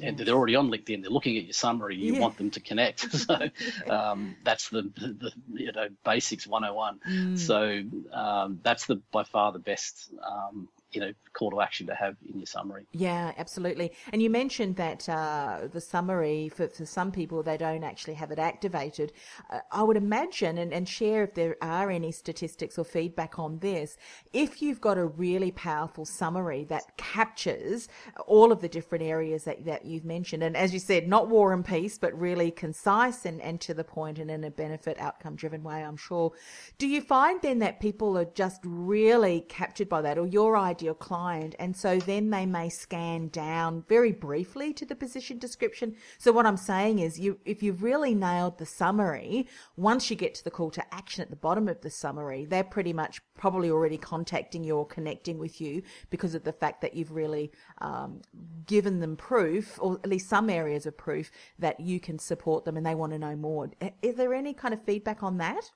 And 0.00 0.16
they're 0.16 0.34
already 0.34 0.56
on 0.56 0.70
LinkedIn. 0.70 1.02
They're 1.02 1.10
looking 1.10 1.36
at 1.36 1.44
your 1.44 1.52
summary. 1.52 1.96
You 1.96 2.14
Yeah. 2.14 2.20
want 2.20 2.38
them 2.38 2.50
to 2.52 2.60
connect. 2.60 3.00
So 3.12 3.36
um, 3.90 4.36
that's 4.42 4.70
the, 4.70 4.82
the 4.82 5.32
you 5.52 5.72
know 5.72 5.88
basics 6.04 6.46
101. 6.46 7.00
Mm. 7.06 7.38
So 7.38 7.82
um, 8.16 8.60
that's 8.62 8.86
the 8.86 8.96
by 9.12 9.24
far 9.24 9.52
the 9.52 9.58
best 9.58 10.10
um, 10.24 10.68
you 10.92 11.00
know 11.00 11.12
call 11.32 11.50
to 11.50 11.60
action 11.60 11.86
to 11.86 11.94
have 11.94 12.16
in 12.28 12.38
your 12.38 12.46
summary. 12.46 12.86
Yeah, 12.92 13.32
absolutely. 13.38 13.92
And 14.12 14.22
you 14.22 14.30
mentioned 14.30 14.76
that 14.76 15.08
uh, 15.08 15.68
the 15.72 15.80
summary 15.80 16.50
for, 16.50 16.68
for 16.68 16.84
some 16.84 17.10
people 17.10 17.42
they 17.42 17.56
don't 17.56 17.84
actually 17.84 18.14
have 18.14 18.30
it 18.30 18.38
activated. 18.38 19.12
Uh, 19.50 19.60
I 19.70 19.82
would 19.82 19.96
imagine 19.96 20.58
and, 20.58 20.72
and 20.72 20.88
share 20.88 21.24
if 21.24 21.34
there 21.34 21.56
are 21.62 21.90
any 21.90 22.12
statistics 22.12 22.78
or 22.78 22.84
feedback 22.84 23.38
on 23.38 23.58
this. 23.60 23.96
If 24.32 24.60
you've 24.60 24.80
got 24.80 24.98
a 24.98 25.06
really 25.06 25.50
powerful 25.52 26.04
summary 26.04 26.64
that 26.64 26.96
captures 26.96 27.88
all 28.26 28.52
of 28.52 28.60
the 28.60 28.68
different 28.68 29.04
areas 29.04 29.44
that, 29.44 29.64
that 29.64 29.84
you've 29.86 30.04
mentioned, 30.04 30.42
and 30.42 30.56
as 30.56 30.72
you 30.72 30.78
said, 30.78 31.08
not 31.08 31.28
war 31.28 31.52
and 31.52 31.64
peace, 31.64 31.98
but 31.98 32.18
really 32.18 32.50
concise 32.50 33.24
and, 33.24 33.40
and 33.40 33.60
to 33.62 33.74
the 33.74 33.84
point 33.84 34.18
and 34.18 34.30
in 34.30 34.44
a 34.44 34.50
benefit 34.50 34.98
outcome 34.98 35.36
driven 35.36 35.62
way, 35.62 35.82
I'm 35.82 35.96
sure. 35.96 36.32
Do 36.78 36.86
you 36.86 37.00
find 37.00 37.40
then 37.40 37.60
that 37.60 37.80
people 37.80 38.18
are 38.18 38.26
just 38.26 38.60
really 38.64 39.40
captured 39.48 39.88
by 39.88 40.02
that 40.02 40.18
or 40.18 40.26
your 40.26 40.56
ideal 40.82 40.94
client. 40.94 41.54
And 41.60 41.76
so 41.76 41.98
then 41.98 42.30
they 42.30 42.44
may 42.44 42.68
scan 42.68 43.28
down 43.28 43.84
very 43.88 44.10
briefly 44.10 44.72
to 44.74 44.84
the 44.84 44.96
position 44.96 45.38
description. 45.38 45.94
So 46.18 46.32
what 46.32 46.46
i'm 46.46 46.56
saying 46.56 46.98
is 46.98 47.20
you 47.20 47.38
if 47.44 47.62
you've 47.62 47.82
really 47.82 48.14
nailed 48.14 48.58
the 48.58 48.66
summary 48.66 49.46
once 49.76 50.10
you 50.10 50.16
get 50.16 50.34
to 50.34 50.44
the 50.44 50.50
call 50.50 50.70
to 50.70 50.94
action 50.94 51.22
at 51.22 51.30
the 51.30 51.36
bottom 51.36 51.68
of 51.68 51.80
the 51.80 51.90
summary 51.90 52.44
they're 52.44 52.64
pretty 52.64 52.92
much 52.92 53.20
probably 53.36 53.70
already 53.70 53.98
contacting 53.98 54.64
you 54.64 54.76
or 54.76 54.86
connecting 54.86 55.38
with 55.38 55.60
you 55.60 55.82
because 56.10 56.34
of 56.34 56.42
the 56.44 56.52
fact 56.52 56.80
that 56.80 56.94
you've 56.94 57.12
really 57.12 57.52
um, 57.78 58.20
given 58.66 59.00
them 59.00 59.16
proof 59.16 59.78
or 59.80 59.98
at 60.02 60.10
least 60.10 60.28
some 60.28 60.50
areas 60.50 60.86
of 60.86 60.96
proof 60.96 61.30
that 61.58 61.78
you 61.78 62.00
can 62.00 62.18
support 62.18 62.64
them 62.64 62.76
and 62.76 62.86
they 62.86 62.94
want 62.94 63.12
to 63.12 63.18
know 63.18 63.36
more. 63.36 63.70
Is 64.00 64.16
there 64.16 64.34
any 64.34 64.54
kind 64.54 64.74
of 64.74 64.82
feedback 64.82 65.22
on 65.22 65.38
that 65.38 65.70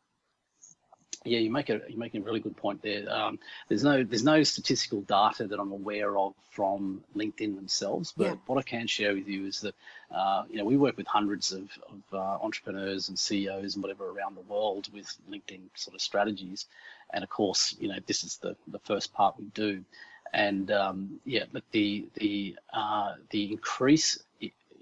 Yeah, 1.27 1.39
you 1.41 1.51
make 1.51 1.69
a 1.71 1.81
you 1.89 1.99
making 1.99 2.23
a 2.23 2.25
really 2.25 2.41
good 2.41 2.57
point 2.57 2.83
there. 2.83 3.11
Um, 3.11 3.39
there's 3.69 3.83
no 3.85 4.05
there's 4.05 4.25
no 4.25 4.43
statistical 4.43 5.03
data 5.03 5.47
that 5.47 5.59
I'm 5.59 5.73
aware 5.73 6.17
of 6.17 6.35
from 6.51 7.03
LinkedIn 7.15 7.57
themselves, 7.57 8.13
but 8.17 8.25
Yeah. 8.25 8.35
what 8.47 8.59
I 8.59 8.63
can 8.63 8.87
share 8.87 9.15
with 9.15 9.29
you 9.29 9.47
is 9.47 9.61
that 9.61 9.75
uh, 10.11 10.45
you 10.49 10.59
know 10.59 10.65
we 10.65 10.77
work 10.77 10.97
with 10.97 11.07
hundreds 11.07 11.53
of, 11.53 11.69
of 11.89 12.03
uh, 12.13 12.45
entrepreneurs 12.45 13.09
and 13.09 13.19
CEOs 13.19 13.75
and 13.75 13.83
whatever 13.83 14.09
around 14.09 14.37
the 14.37 14.43
world 14.43 14.89
with 14.93 15.07
LinkedIn 15.31 15.63
sort 15.75 15.95
of 15.95 16.01
strategies, 16.01 16.67
and 17.13 17.25
of 17.25 17.31
course 17.31 17.77
you 17.81 17.89
know 17.89 17.99
this 18.07 18.25
is 18.25 18.37
the 18.39 18.57
the 18.69 18.79
first 18.81 19.13
part 19.13 19.39
we 19.39 19.47
do, 19.47 19.85
and 20.33 20.71
um, 20.71 21.21
yeah, 21.25 21.45
look 21.53 21.65
the 21.73 22.09
the 22.15 22.57
uh, 22.73 23.15
the 23.31 23.51
increase 23.53 24.19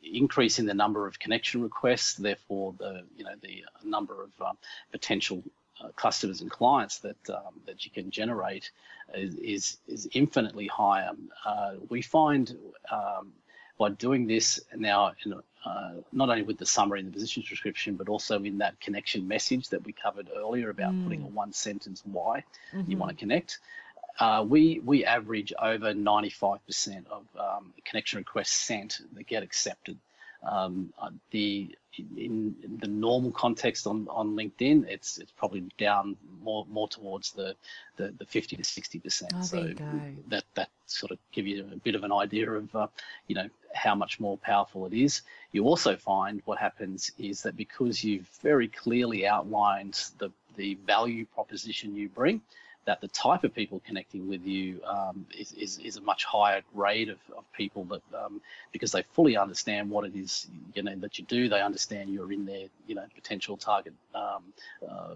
increase 0.02 0.58
in 0.58 0.66
the 0.66 0.74
number 0.74 1.06
of 1.06 1.18
connection 1.18 1.62
requests, 1.62 2.14
therefore 2.14 2.74
the 2.78 3.02
you 3.16 3.24
know 3.24 3.34
the 3.40 3.64
number 3.82 4.22
of 4.22 4.30
um, 4.46 4.56
potential 4.92 5.42
uh, 5.82 5.88
customers 5.96 6.40
and 6.40 6.50
clients 6.50 6.98
that 6.98 7.30
um, 7.30 7.60
that 7.66 7.84
you 7.84 7.90
can 7.90 8.10
generate 8.10 8.70
is 9.14 9.34
is, 9.36 9.78
is 9.88 10.08
infinitely 10.12 10.66
higher. 10.66 11.10
Uh, 11.44 11.74
we 11.88 12.02
find 12.02 12.56
um, 12.90 13.32
by 13.78 13.90
doing 13.90 14.26
this 14.26 14.60
now, 14.76 15.12
in, 15.24 15.34
uh, 15.64 15.92
not 16.12 16.28
only 16.28 16.42
with 16.42 16.58
the 16.58 16.66
summary 16.66 17.00
and 17.00 17.08
the 17.08 17.12
position 17.12 17.42
description, 17.48 17.96
but 17.96 18.08
also 18.08 18.42
in 18.42 18.58
that 18.58 18.78
connection 18.80 19.26
message 19.26 19.68
that 19.70 19.84
we 19.84 19.92
covered 19.92 20.28
earlier 20.36 20.70
about 20.70 20.94
putting 21.02 21.22
a 21.22 21.26
one 21.26 21.52
sentence 21.52 22.02
why 22.04 22.44
you 22.86 22.96
want 22.96 23.10
to 23.10 23.16
connect. 23.16 23.58
Uh, 24.18 24.44
we 24.48 24.80
we 24.84 25.04
average 25.04 25.52
over 25.60 25.92
95% 25.92 27.06
of 27.10 27.24
um, 27.38 27.72
connection 27.84 28.18
requests 28.18 28.52
sent 28.52 29.00
that 29.14 29.26
get 29.26 29.42
accepted. 29.42 29.98
Um, 30.46 30.92
uh, 31.00 31.10
the 31.30 31.74
in, 31.98 32.54
in 32.62 32.78
the 32.80 32.88
normal 32.88 33.30
context 33.30 33.86
on, 33.86 34.08
on 34.10 34.34
LinkedIn, 34.34 34.86
it's 34.88 35.18
it's 35.18 35.32
probably 35.32 35.64
down 35.78 36.16
more 36.42 36.66
more 36.68 36.88
towards 36.88 37.32
the 37.32 37.54
the, 37.96 38.12
the 38.18 38.26
50 38.26 38.56
to 38.56 38.64
60 38.64 38.98
percent. 38.98 39.32
Oh, 39.36 39.42
so 39.42 39.56
there 39.56 39.68
you 39.68 39.74
go. 39.74 39.84
that 40.28 40.44
that 40.54 40.70
sort 40.86 41.12
of 41.12 41.18
give 41.32 41.46
you 41.46 41.66
a 41.72 41.76
bit 41.76 41.94
of 41.94 42.04
an 42.04 42.12
idea 42.12 42.50
of 42.50 42.74
uh, 42.74 42.86
you 43.28 43.34
know 43.34 43.48
how 43.74 43.94
much 43.94 44.20
more 44.20 44.36
powerful 44.38 44.86
it 44.86 44.92
is. 44.92 45.22
You 45.52 45.64
also 45.64 45.96
find 45.96 46.42
what 46.44 46.58
happens 46.58 47.10
is 47.18 47.42
that 47.42 47.56
because 47.56 48.02
you've 48.02 48.28
very 48.42 48.68
clearly 48.68 49.26
outlined 49.26 50.02
the 50.18 50.30
the 50.56 50.74
value 50.86 51.26
proposition 51.26 51.96
you 51.96 52.08
bring, 52.08 52.40
that 52.86 53.00
the 53.00 53.08
type 53.08 53.44
of 53.44 53.54
people 53.54 53.80
connecting 53.86 54.28
with 54.28 54.44
you 54.44 54.80
um, 54.84 55.26
is, 55.36 55.52
is, 55.52 55.78
is 55.78 55.96
a 55.96 56.00
much 56.00 56.24
higher 56.24 56.62
grade 56.74 57.08
of, 57.08 57.18
of 57.36 57.44
people 57.52 57.84
that 57.84 58.02
um, 58.16 58.40
because 58.72 58.92
they 58.92 59.02
fully 59.02 59.36
understand 59.36 59.88
what 59.90 60.04
it 60.04 60.14
is 60.14 60.46
you 60.74 60.82
know 60.82 60.94
that 60.96 61.18
you 61.18 61.24
do 61.24 61.48
they 61.48 61.60
understand 61.60 62.10
you're 62.10 62.32
in 62.32 62.44
their 62.44 62.66
you 62.86 62.94
know 62.94 63.04
potential 63.14 63.56
target 63.56 63.94
um, 64.14 64.42
uh, 64.88 65.14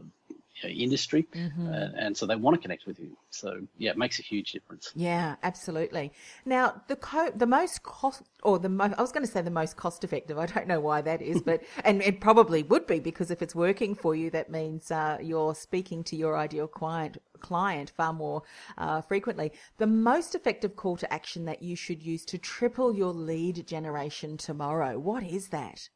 you 0.63 0.69
know, 0.69 0.75
industry 0.75 1.27
and, 1.33 1.95
and 1.97 2.17
so 2.17 2.27
they 2.27 2.37
want 2.37 2.55
to 2.57 2.61
connect 2.61 2.87
with 2.87 2.99
you 2.99 3.17
so 3.31 3.61
yeah 3.77 3.91
it 3.91 3.99
makes 3.99 4.19
a 4.19 4.23
huge 4.23 4.53
difference 4.53 4.93
Yeah, 4.95 5.37
absolutely. 5.43 6.13
Now, 6.45 6.83
the 6.89 6.97
co- 6.97 7.31
the 7.31 7.47
most 7.47 7.83
cost, 7.83 8.23
or 8.43 8.59
the 8.59 8.69
mo- 8.69 8.95
I 8.97 9.03
was 9.03 9.13
going 9.13 9.25
to 9.25 9.31
say 9.31 9.43
the 9.43 9.51
most 9.51 9.77
cost 9.77 10.03
effective. 10.03 10.39
I 10.39 10.47
don't 10.47 10.67
know 10.67 10.81
why 10.81 11.03
that 11.03 11.21
is, 11.23 11.43
but 11.43 11.63
and 11.85 12.03
it 12.03 12.21
probably 12.21 12.63
would 12.63 12.87
be 12.87 12.99
because 12.99 13.31
if 13.31 13.43
it's 13.43 13.55
working 13.55 13.95
for 13.95 14.15
you, 14.15 14.31
that 14.31 14.51
means 14.51 14.91
uh, 14.91 15.19
you're 15.21 15.55
speaking 15.55 16.03
to 16.05 16.17
your 16.17 16.37
ideal 16.37 16.67
client 16.67 17.19
client 17.41 17.91
far 17.97 18.13
more 18.13 18.43
uh, 18.79 19.01
frequently. 19.01 19.53
The 19.77 19.87
most 19.87 20.35
effective 20.35 20.75
call 20.75 20.97
to 20.97 21.13
action 21.13 21.45
that 21.45 21.63
you 21.63 21.77
should 21.77 22.03
use 22.03 22.25
to 22.27 22.39
triple 22.39 22.95
your 22.95 23.13
lead 23.13 23.67
generation 23.67 24.37
tomorrow. 24.37 24.99
What 24.99 25.23
is 25.23 25.49
that? 25.49 25.89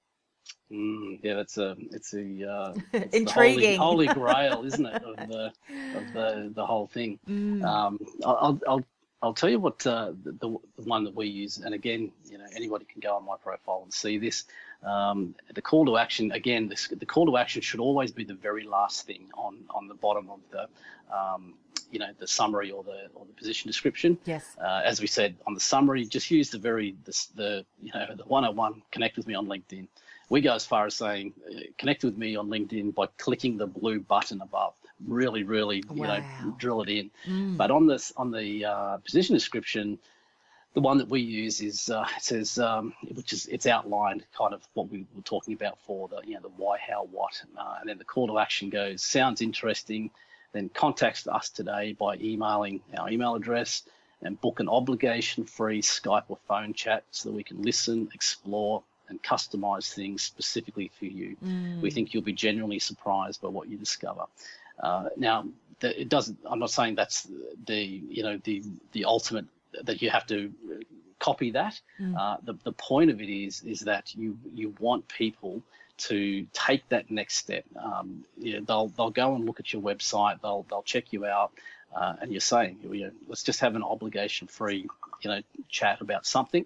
Mm, 0.72 1.20
yeah, 1.22 1.34
that's 1.34 1.58
a 1.58 1.76
it's 1.90 2.14
a 2.14 2.50
uh, 2.50 2.74
it's 2.92 3.14
Intriguing. 3.14 3.78
holy, 3.78 4.06
holy 4.06 4.14
grail, 4.14 4.64
isn't 4.64 4.86
it, 4.86 5.02
of 5.02 5.16
the 5.28 5.52
of 5.96 6.12
the 6.14 6.52
the 6.54 6.64
whole 6.64 6.86
thing. 6.86 7.18
Um, 7.28 7.98
I'll 8.24 8.58
I'll 8.66 8.84
I'll 9.22 9.34
tell 9.34 9.50
you 9.50 9.60
what 9.60 9.86
uh, 9.86 10.12
the, 10.24 10.32
the 10.32 10.56
the 10.76 10.82
one 10.82 11.04
that 11.04 11.14
we 11.14 11.26
use, 11.26 11.58
and 11.58 11.74
again, 11.74 12.10
you 12.24 12.38
know, 12.38 12.46
anybody 12.56 12.86
can 12.86 13.00
go 13.00 13.14
on 13.16 13.24
my 13.24 13.36
profile 13.36 13.82
and 13.84 13.92
see 13.92 14.18
this. 14.18 14.44
Um, 14.82 15.34
the 15.54 15.62
call 15.62 15.86
to 15.86 15.96
action, 15.96 16.32
again, 16.32 16.68
this, 16.68 16.88
the 16.88 17.06
call 17.06 17.26
to 17.26 17.36
action 17.36 17.62
should 17.62 17.78
always 17.78 18.10
be 18.10 18.24
the 18.24 18.34
very 18.34 18.64
last 18.64 19.06
thing 19.06 19.28
on 19.34 19.58
on 19.70 19.88
the 19.88 19.94
bottom 19.94 20.30
of 20.30 20.40
the 20.50 20.68
um, 21.14 21.54
you 21.92 21.98
know 21.98 22.08
the 22.18 22.26
summary 22.26 22.70
or 22.70 22.82
the 22.82 23.08
or 23.14 23.26
the 23.26 23.32
position 23.34 23.68
description. 23.68 24.18
Yes. 24.24 24.56
Uh, 24.58 24.80
as 24.84 25.00
we 25.00 25.06
said 25.06 25.36
on 25.46 25.54
the 25.54 25.60
summary, 25.60 26.04
just 26.04 26.30
use 26.30 26.50
the 26.50 26.58
very 26.58 26.96
the, 27.04 27.26
the 27.36 27.66
you 27.80 27.92
know 27.92 28.06
the 28.16 28.24
101. 28.24 28.82
Connect 28.90 29.16
with 29.16 29.26
me 29.26 29.34
on 29.34 29.46
LinkedIn. 29.46 29.86
We 30.32 30.40
go 30.40 30.54
as 30.54 30.64
far 30.64 30.86
as 30.86 30.94
saying 30.94 31.34
uh, 31.46 31.60
connect 31.76 32.04
with 32.04 32.16
me 32.16 32.36
on 32.36 32.48
LinkedIn 32.48 32.94
by 32.94 33.04
clicking 33.18 33.58
the 33.58 33.66
blue 33.66 34.00
button 34.00 34.40
above. 34.40 34.72
Really, 35.06 35.42
really, 35.42 35.84
you 35.92 36.06
Wow. 36.06 36.20
know, 36.40 36.52
drill 36.56 36.80
it 36.80 36.88
in. 36.88 37.10
But 37.58 37.70
on 37.70 37.86
this 37.86 38.14
on 38.16 38.30
the 38.30 38.64
uh, 38.64 38.96
position 38.96 39.34
description, 39.34 39.98
the 40.72 40.80
one 40.80 40.96
that 40.96 41.10
we 41.10 41.20
use 41.20 41.60
is 41.60 41.90
uh, 41.90 42.06
it 42.16 42.22
says 42.22 42.58
um, 42.58 42.94
which 43.14 43.34
is 43.34 43.44
it's 43.48 43.66
outlined 43.66 44.24
kind 44.34 44.54
of 44.54 44.66
what 44.72 44.88
we 44.88 45.04
were 45.14 45.20
talking 45.20 45.52
about 45.52 45.78
for 45.80 46.08
the 46.08 46.22
you 46.24 46.32
know 46.32 46.40
the 46.40 46.48
why 46.56 46.78
how 46.78 47.04
what 47.10 47.42
uh, 47.58 47.74
and 47.80 47.90
then 47.90 47.98
the 47.98 48.04
call 48.04 48.26
to 48.28 48.38
action 48.38 48.70
goes 48.70 49.02
sounds 49.02 49.42
interesting 49.42 50.10
then 50.52 50.70
contact 50.70 51.28
us 51.28 51.50
today 51.50 51.92
by 51.92 52.16
emailing 52.16 52.80
our 52.96 53.10
email 53.10 53.34
address 53.34 53.82
and 54.22 54.40
book 54.40 54.60
an 54.60 54.68
obligation 54.70 55.44
free 55.44 55.82
Skype 55.82 56.24
or 56.28 56.38
phone 56.48 56.72
chat 56.72 57.04
so 57.10 57.28
that 57.28 57.34
we 57.34 57.44
can 57.44 57.60
listen 57.60 58.08
explore 58.14 58.82
and 59.12 59.22
customize 59.22 59.92
things 59.92 60.22
specifically 60.22 60.90
for 60.98 61.04
you 61.04 61.36
we 61.82 61.90
think 61.90 62.12
you'll 62.12 62.22
be 62.22 62.32
genuinely 62.32 62.78
surprised 62.78 63.40
by 63.40 63.48
what 63.48 63.68
you 63.68 63.76
discover 63.76 64.24
uh, 64.82 65.08
now 65.16 65.46
the, 65.80 66.00
it 66.00 66.08
doesn't 66.08 66.38
i'm 66.50 66.58
not 66.58 66.70
saying 66.70 66.94
that's 66.94 67.28
the 67.66 67.82
you 68.16 68.22
know 68.22 68.36
the 68.44 68.62
the 68.92 69.04
ultimate 69.04 69.46
that 69.84 70.02
you 70.02 70.10
have 70.10 70.26
to 70.26 70.52
copy 71.22 71.52
that. 71.52 71.80
Uh, 72.18 72.36
the, 72.42 72.54
the 72.64 72.72
point 72.72 73.10
of 73.10 73.20
it 73.20 73.30
is 73.30 73.62
is 73.62 73.80
that 73.80 74.14
you 74.14 74.36
you 74.54 74.74
want 74.80 75.06
people 75.08 75.62
to 75.96 76.46
take 76.52 76.86
that 76.88 77.10
next 77.10 77.36
step. 77.36 77.64
Um, 77.80 78.24
you 78.36 78.54
know, 78.54 78.64
they'll 78.66 78.88
they'll 78.88 79.10
go 79.10 79.34
and 79.36 79.46
look 79.46 79.60
at 79.60 79.72
your 79.72 79.82
website. 79.82 80.40
They'll 80.42 80.66
they'll 80.68 80.82
check 80.82 81.12
you 81.12 81.24
out, 81.24 81.52
uh, 81.94 82.14
and 82.20 82.32
you're 82.32 82.40
saying, 82.40 82.78
you 82.82 83.04
know, 83.04 83.10
let's 83.28 83.44
just 83.44 83.60
have 83.60 83.76
an 83.76 83.84
obligation 83.84 84.48
free, 84.48 84.88
you 85.22 85.30
know, 85.30 85.40
chat 85.68 86.00
about 86.00 86.26
something, 86.26 86.64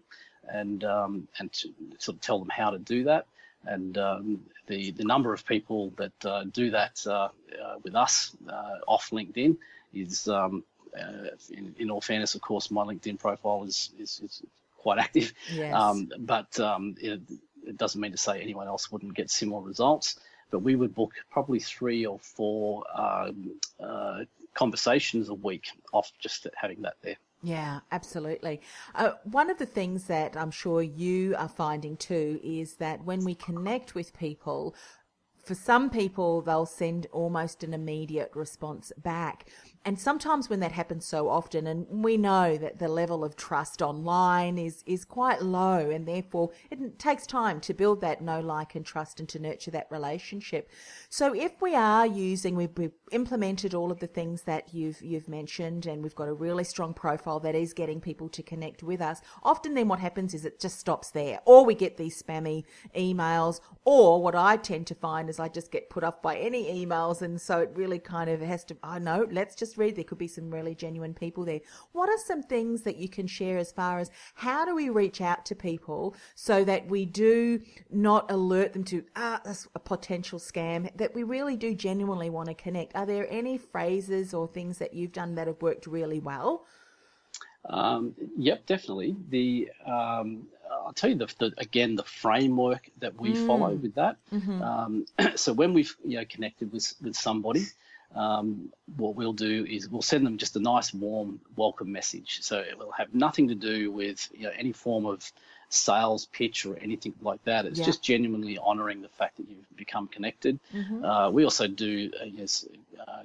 and 0.48 0.84
um, 0.84 1.28
and 1.38 1.52
to 1.52 1.68
sort 1.98 2.16
of 2.16 2.20
tell 2.20 2.38
them 2.38 2.48
how 2.48 2.70
to 2.70 2.78
do 2.78 3.04
that. 3.04 3.26
And 3.64 3.98
um, 3.98 4.40
the 4.66 4.92
the 4.92 5.04
number 5.04 5.32
of 5.32 5.44
people 5.46 5.92
that 5.96 6.24
uh, 6.24 6.44
do 6.44 6.70
that 6.70 7.04
uh, 7.06 7.28
uh, 7.64 7.76
with 7.82 7.94
us 7.94 8.36
uh, 8.48 8.78
off 8.86 9.10
LinkedIn 9.10 9.56
is 9.92 10.28
um, 10.28 10.62
uh, 10.98 11.28
in, 11.50 11.74
in 11.78 11.90
all 11.90 12.00
fairness, 12.00 12.34
of 12.34 12.40
course, 12.40 12.70
my 12.70 12.82
LinkedIn 12.84 13.18
profile 13.18 13.64
is 13.64 13.90
is, 13.98 14.20
is 14.24 14.42
quite 14.78 14.98
active, 14.98 15.32
Yes. 15.52 15.74
um, 15.74 16.10
but 16.18 16.58
um, 16.60 16.94
it, 17.00 17.20
it 17.66 17.76
doesn't 17.76 18.00
mean 18.00 18.12
to 18.12 18.18
say 18.18 18.40
anyone 18.40 18.68
else 18.68 18.92
wouldn't 18.92 19.14
get 19.14 19.30
similar 19.30 19.62
results. 19.62 20.18
But 20.50 20.60
we 20.60 20.76
would 20.76 20.94
book 20.94 21.14
probably 21.28 21.58
three 21.58 22.06
or 22.06 22.20
four 22.20 22.84
um, 22.94 23.60
uh, 23.80 24.20
conversations 24.54 25.28
a 25.28 25.34
week 25.34 25.70
off 25.92 26.12
just 26.20 26.46
having 26.54 26.82
that 26.82 26.94
there. 27.02 27.16
Yeah, 27.46 27.78
absolutely. 27.92 28.60
Uh, 28.96 29.12
one 29.22 29.50
of 29.50 29.58
the 29.58 29.66
things 29.66 30.08
that 30.08 30.36
I'm 30.36 30.50
sure 30.50 30.82
you 30.82 31.36
are 31.36 31.48
finding 31.48 31.96
too 31.96 32.40
is 32.42 32.74
that 32.78 33.04
when 33.04 33.22
we 33.24 33.36
connect 33.36 33.94
with 33.94 34.18
people, 34.18 34.74
for 35.44 35.54
some 35.54 35.88
people, 35.88 36.42
they'll 36.42 36.66
send 36.66 37.06
almost 37.12 37.62
an 37.62 37.72
immediate 37.72 38.32
response 38.34 38.90
back. 38.98 39.48
And 39.86 40.00
sometimes 40.00 40.50
when 40.50 40.58
that 40.60 40.72
happens 40.72 41.06
so 41.06 41.28
often, 41.28 41.68
and 41.68 41.86
we 42.02 42.16
know 42.16 42.56
that 42.56 42.80
the 42.80 42.88
level 42.88 43.22
of 43.22 43.36
trust 43.36 43.80
online 43.80 44.58
is, 44.58 44.82
is 44.84 45.04
quite 45.04 45.42
low, 45.42 45.90
and 45.90 46.08
therefore 46.08 46.50
it 46.72 46.98
takes 46.98 47.24
time 47.24 47.60
to 47.60 47.72
build 47.72 48.00
that 48.00 48.20
know, 48.20 48.40
like, 48.40 48.74
and 48.74 48.84
trust 48.84 49.20
and 49.20 49.28
to 49.28 49.38
nurture 49.38 49.70
that 49.70 49.86
relationship. 49.88 50.68
So 51.08 51.32
if 51.36 51.62
we 51.62 51.76
are 51.76 52.04
using, 52.04 52.56
we've, 52.56 52.76
we've 52.76 52.98
implemented 53.12 53.74
all 53.74 53.92
of 53.92 54.00
the 54.00 54.08
things 54.08 54.42
that 54.42 54.74
you've, 54.74 55.00
you've 55.00 55.28
mentioned, 55.28 55.86
and 55.86 56.02
we've 56.02 56.16
got 56.16 56.26
a 56.26 56.32
really 56.32 56.64
strong 56.64 56.92
profile 56.92 57.38
that 57.38 57.54
is 57.54 57.72
getting 57.72 58.00
people 58.00 58.28
to 58.30 58.42
connect 58.42 58.82
with 58.82 59.00
us, 59.00 59.20
often 59.44 59.74
then 59.74 59.86
what 59.86 60.00
happens 60.00 60.34
is 60.34 60.44
it 60.44 60.58
just 60.58 60.80
stops 60.80 61.12
there, 61.12 61.38
or 61.44 61.64
we 61.64 61.76
get 61.76 61.96
these 61.96 62.20
spammy 62.20 62.64
emails, 62.96 63.60
or 63.84 64.20
what 64.20 64.34
I 64.34 64.56
tend 64.56 64.88
to 64.88 64.96
find 64.96 65.30
is 65.30 65.38
I 65.38 65.46
just 65.46 65.70
get 65.70 65.90
put 65.90 66.02
off 66.02 66.22
by 66.22 66.38
any 66.38 66.84
emails, 66.84 67.22
and 67.22 67.40
so 67.40 67.60
it 67.60 67.70
really 67.74 68.00
kind 68.00 68.28
of 68.28 68.40
has 68.40 68.64
to, 68.64 68.76
I 68.82 68.98
know, 68.98 69.28
let's 69.30 69.54
just 69.54 69.75
read. 69.78 69.96
There 69.96 70.04
could 70.04 70.18
be 70.18 70.28
some 70.28 70.50
really 70.50 70.74
genuine 70.74 71.14
people 71.14 71.44
there. 71.44 71.60
What 71.92 72.08
are 72.08 72.18
some 72.18 72.42
things 72.42 72.82
that 72.82 72.96
you 72.96 73.08
can 73.08 73.26
share 73.26 73.58
as 73.58 73.72
far 73.72 73.98
as 73.98 74.10
how 74.34 74.64
do 74.64 74.74
we 74.74 74.88
reach 74.88 75.20
out 75.20 75.44
to 75.46 75.54
people 75.54 76.14
so 76.34 76.64
that 76.64 76.88
we 76.88 77.04
do 77.04 77.60
not 77.90 78.30
alert 78.30 78.72
them 78.72 78.84
to, 78.84 79.04
ah, 79.14 79.40
that's 79.44 79.68
a 79.74 79.78
potential 79.78 80.38
scam, 80.38 80.94
that 80.96 81.14
we 81.14 81.22
really 81.22 81.56
do 81.56 81.74
genuinely 81.74 82.30
want 82.30 82.48
to 82.48 82.54
connect? 82.54 82.94
Are 82.94 83.06
there 83.06 83.26
any 83.30 83.58
phrases 83.58 84.34
or 84.34 84.46
things 84.46 84.78
that 84.78 84.94
you've 84.94 85.12
done 85.12 85.34
that 85.36 85.46
have 85.46 85.62
worked 85.62 85.86
really 85.86 86.18
well? 86.18 86.66
Um, 87.68 88.14
yep, 88.36 88.66
definitely. 88.66 89.16
The 89.28 89.70
um, 89.84 90.46
I'll 90.70 90.92
tell 90.92 91.10
you 91.10 91.16
the, 91.16 91.32
the 91.38 91.52
again 91.58 91.96
the 91.96 92.04
framework 92.04 92.90
that 92.98 93.20
we 93.20 93.34
follow 93.46 93.74
with 93.74 93.94
that. 93.94 94.16
Um, 94.62 95.06
so 95.36 95.52
when 95.52 95.74
we've 95.74 95.94
you 96.04 96.18
know 96.18 96.24
connected 96.28 96.72
with 96.72 96.94
with 97.02 97.16
somebody, 97.16 97.66
um, 98.16 98.72
what 98.96 99.14
we'll 99.14 99.32
do 99.34 99.66
is 99.68 99.88
we'll 99.88 100.02
send 100.02 100.24
them 100.26 100.38
just 100.38 100.56
a 100.56 100.60
nice 100.60 100.92
warm 100.94 101.40
welcome 101.56 101.92
message. 101.92 102.38
So 102.42 102.58
it 102.58 102.78
will 102.78 102.92
have 102.92 103.14
nothing 103.14 103.48
to 103.48 103.54
do 103.54 103.90
with 103.90 104.28
you 104.34 104.44
know, 104.44 104.52
any 104.56 104.72
form 104.72 105.06
of 105.06 105.30
sales 105.68 106.26
pitch 106.26 106.64
or 106.64 106.78
anything 106.78 107.14
like 107.20 107.42
that. 107.44 107.66
It's 107.66 107.78
Yeah. 107.80 107.86
just 107.86 108.02
genuinely 108.02 108.58
honouring 108.58 109.02
the 109.02 109.08
fact 109.08 109.36
that 109.36 109.48
you've 109.48 109.76
become 109.76 110.08
connected. 110.08 110.58
Mm-hmm. 110.74 111.04
Uh, 111.04 111.30
we 111.30 111.44
also 111.44 111.66
do 111.66 112.10
uh, 112.20 112.24
yes, 112.24 112.66
uh, 112.98 113.22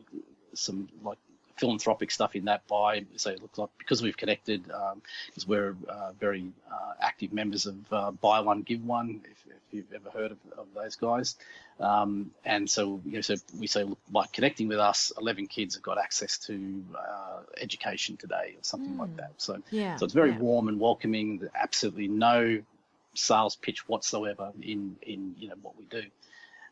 some 0.53 0.89
like 1.03 1.19
philanthropic 1.61 2.09
stuff 2.09 2.35
in 2.35 2.45
that 2.45 2.65
by 2.67 3.05
so 3.17 3.29
it 3.29 3.39
looks 3.39 3.59
like 3.59 3.69
because 3.77 4.01
we've 4.01 4.17
connected 4.17 4.63
because 5.27 5.47
we're 5.47 5.75
uh, 5.87 6.11
very 6.19 6.47
uh, 6.71 6.93
active 6.99 7.31
members 7.31 7.67
of 7.67 7.75
uh, 7.93 8.09
buy 8.09 8.39
one 8.39 8.63
give 8.63 8.83
one 8.83 9.21
if, 9.25 9.45
if 9.45 9.61
you've 9.71 9.93
ever 9.93 10.09
heard 10.09 10.31
of, 10.31 10.39
of 10.57 10.65
those 10.73 10.95
guys. 10.95 11.35
Um, 11.79 12.31
and 12.43 12.67
so 12.67 12.99
you 13.05 13.13
know 13.13 13.21
so 13.21 13.35
we 13.59 13.67
say 13.67 13.83
look, 13.83 13.99
by 14.09 14.25
connecting 14.33 14.67
with 14.67 14.79
us 14.79 15.11
11 15.19 15.45
kids 15.45 15.75
have 15.75 15.83
got 15.83 15.99
access 15.99 16.39
to 16.47 16.83
uh, 16.97 17.41
education 17.59 18.17
today 18.17 18.55
or 18.57 18.63
something 18.63 18.97
like 18.97 19.15
that. 19.17 19.33
So 19.37 19.61
Yeah, 19.69 19.97
so 19.97 20.05
it's 20.05 20.15
very 20.15 20.31
yeah. 20.31 20.39
warm 20.39 20.67
and 20.67 20.79
welcoming. 20.79 21.47
Absolutely 21.53 22.07
no 22.07 22.63
sales 23.13 23.55
pitch 23.55 23.87
whatsoever 23.87 24.51
in 24.63 24.95
in 25.03 25.35
you 25.37 25.49
know 25.49 25.59
what 25.61 25.77
we 25.77 25.85
do 25.85 26.03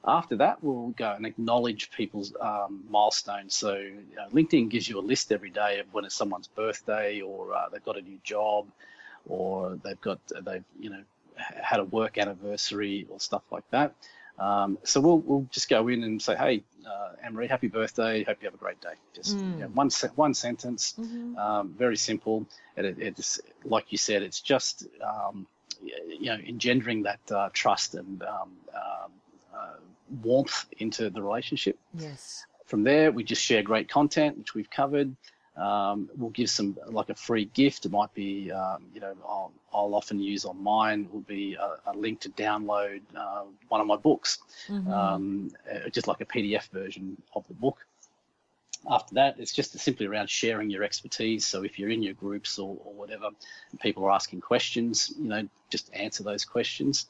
after 0.05 0.37
that, 0.37 0.63
we'll 0.63 0.89
go 0.89 1.11
and 1.11 1.25
acknowledge 1.25 1.91
people's 1.91 2.33
um, 2.39 2.83
milestones. 2.89 3.55
So, 3.55 3.75
you 3.75 4.15
know, 4.15 4.27
LinkedIn 4.31 4.69
gives 4.69 4.87
you 4.87 4.99
a 4.99 5.01
list 5.01 5.31
every 5.31 5.49
day 5.49 5.79
of 5.79 5.93
when 5.93 6.05
it's 6.05 6.15
someone's 6.15 6.47
birthday, 6.47 7.21
or 7.21 7.53
uh, 7.53 7.69
they've 7.69 7.83
got 7.83 7.97
a 7.97 8.01
new 8.01 8.19
job, 8.23 8.67
or 9.27 9.77
they've 9.83 9.99
got 9.99 10.19
they've 10.43 10.63
you 10.79 10.89
know 10.89 11.03
had 11.35 11.79
a 11.79 11.83
work 11.83 12.17
anniversary 12.17 13.07
or 13.09 13.19
stuff 13.19 13.43
like 13.51 13.69
that. 13.71 13.93
Um, 14.39 14.77
so 14.83 15.01
we'll 15.01 15.19
we'll 15.19 15.47
just 15.51 15.69
go 15.69 15.87
in 15.89 16.03
and 16.03 16.21
say, 16.21 16.35
hey, 16.35 16.63
uh, 16.87 17.11
Anne-Marie, 17.21 17.47
happy 17.47 17.67
birthday. 17.67 18.23
Hope 18.23 18.37
you 18.41 18.47
have 18.47 18.53
a 18.53 18.57
great 18.57 18.79
day. 18.79 18.93
Just 19.13 19.43
you 19.57 19.63
know, 19.63 19.69
one 19.69 19.89
se- 19.89 20.11
one 20.15 20.33
sentence, 20.33 20.97
um, 21.37 21.75
very 21.77 21.97
simple. 21.97 22.45
And 22.77 22.85
it, 22.85 22.99
it's 22.99 23.41
like 23.65 23.91
you 23.91 23.97
said, 23.97 24.23
it's 24.23 24.39
just 24.39 24.87
um, 25.03 25.45
you 25.83 26.27
know 26.27 26.37
engendering 26.37 27.03
that 27.03 27.19
uh, 27.31 27.49
trust 27.51 27.95
and 27.95 28.23
um, 28.23 28.51
um, 28.73 29.11
warmth 30.23 30.65
into 30.77 31.09
the 31.09 31.21
relationship. 31.21 31.77
Yes. 31.93 32.45
From 32.65 32.83
there, 32.83 33.11
we 33.11 33.23
just 33.23 33.41
share 33.41 33.63
great 33.63 33.89
content, 33.89 34.37
which 34.37 34.53
we've 34.53 34.69
covered. 34.69 35.15
Um, 35.57 36.09
we'll 36.15 36.29
give 36.29 36.49
some 36.49 36.77
like 36.85 37.09
a 37.09 37.15
free 37.15 37.45
gift. 37.45 37.85
It 37.85 37.91
might 37.91 38.13
be, 38.13 38.51
um, 38.51 38.85
you 38.93 39.01
know, 39.01 39.13
I'll, 39.27 39.51
I'll 39.73 39.93
often 39.95 40.19
use 40.19 40.45
on 40.45 40.61
mine 40.63 41.09
will 41.11 41.21
be 41.21 41.55
a, 41.55 41.91
a 41.91 41.93
link 41.97 42.21
to 42.21 42.29
download 42.29 43.01
uh, 43.15 43.43
one 43.67 43.81
of 43.81 43.87
my 43.87 43.97
books, 43.97 44.37
um, 44.69 45.51
uh, 45.69 45.89
just 45.89 46.07
like 46.07 46.21
a 46.21 46.25
PDF 46.25 46.69
version 46.69 47.21
of 47.35 47.45
the 47.47 47.53
book. 47.53 47.85
After 48.89 49.15
that, 49.15 49.35
it's 49.39 49.51
just 49.51 49.77
simply 49.77 50.05
around 50.05 50.29
sharing 50.29 50.69
your 50.69 50.83
expertise. 50.83 51.45
So 51.45 51.63
if 51.63 51.77
you're 51.77 51.89
in 51.89 52.01
your 52.01 52.13
groups 52.13 52.57
or, 52.57 52.77
or 52.85 52.93
whatever, 52.93 53.29
people 53.81 54.05
are 54.05 54.11
asking 54.11 54.39
questions, 54.39 55.13
you 55.17 55.27
know, 55.27 55.49
just 55.69 55.93
answer 55.93 56.23
those 56.23 56.45
questions. 56.45 57.07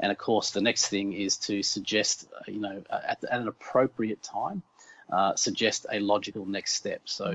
And 0.00 0.10
of 0.10 0.18
course, 0.18 0.50
the 0.50 0.60
next 0.60 0.88
thing 0.88 1.12
is 1.12 1.36
to 1.38 1.62
suggest, 1.62 2.28
uh, 2.34 2.50
you 2.50 2.60
know, 2.60 2.82
at, 2.90 3.22
at 3.24 3.40
an 3.40 3.48
appropriate 3.48 4.22
time, 4.22 4.62
uh, 5.10 5.34
suggest 5.36 5.86
a 5.92 6.00
logical 6.00 6.46
next 6.46 6.74
step. 6.74 7.02
So 7.04 7.26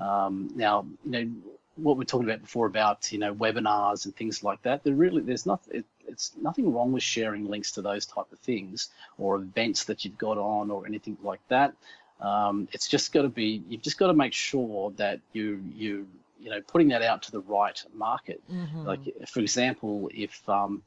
um, 0.00 0.50
now, 0.54 0.86
you 1.04 1.10
know, 1.10 1.30
what 1.76 1.96
we're 1.96 2.04
talking 2.04 2.28
about 2.28 2.42
before 2.42 2.66
about 2.66 3.10
you 3.12 3.18
know 3.18 3.34
webinars 3.34 4.04
and 4.04 4.14
things 4.14 4.42
like 4.42 4.62
that. 4.62 4.84
There 4.84 4.94
really 4.94 5.22
there's 5.22 5.46
not 5.46 5.60
it, 5.70 5.84
it's 6.06 6.32
nothing 6.40 6.72
wrong 6.72 6.92
with 6.92 7.02
sharing 7.02 7.46
links 7.46 7.72
to 7.72 7.82
those 7.82 8.06
type 8.06 8.30
of 8.32 8.38
things 8.40 8.88
or 9.18 9.36
events 9.36 9.84
that 9.84 10.04
you've 10.04 10.18
got 10.18 10.38
on 10.38 10.70
or 10.70 10.86
anything 10.86 11.16
like 11.22 11.40
that. 11.48 11.74
Um, 12.20 12.68
it's 12.72 12.88
just 12.88 13.12
got 13.12 13.22
to 13.22 13.28
be 13.28 13.62
you've 13.68 13.82
just 13.82 13.98
got 13.98 14.08
to 14.08 14.14
make 14.14 14.32
sure 14.32 14.92
that 14.96 15.20
you 15.32 15.62
you 15.74 16.06
you 16.40 16.50
know 16.50 16.60
putting 16.60 16.88
that 16.88 17.02
out 17.02 17.22
to 17.22 17.32
the 17.32 17.40
right 17.40 17.82
market. 17.94 18.42
Like 18.86 19.00
for 19.28 19.40
example, 19.40 20.10
if 20.12 20.46
um, 20.48 20.82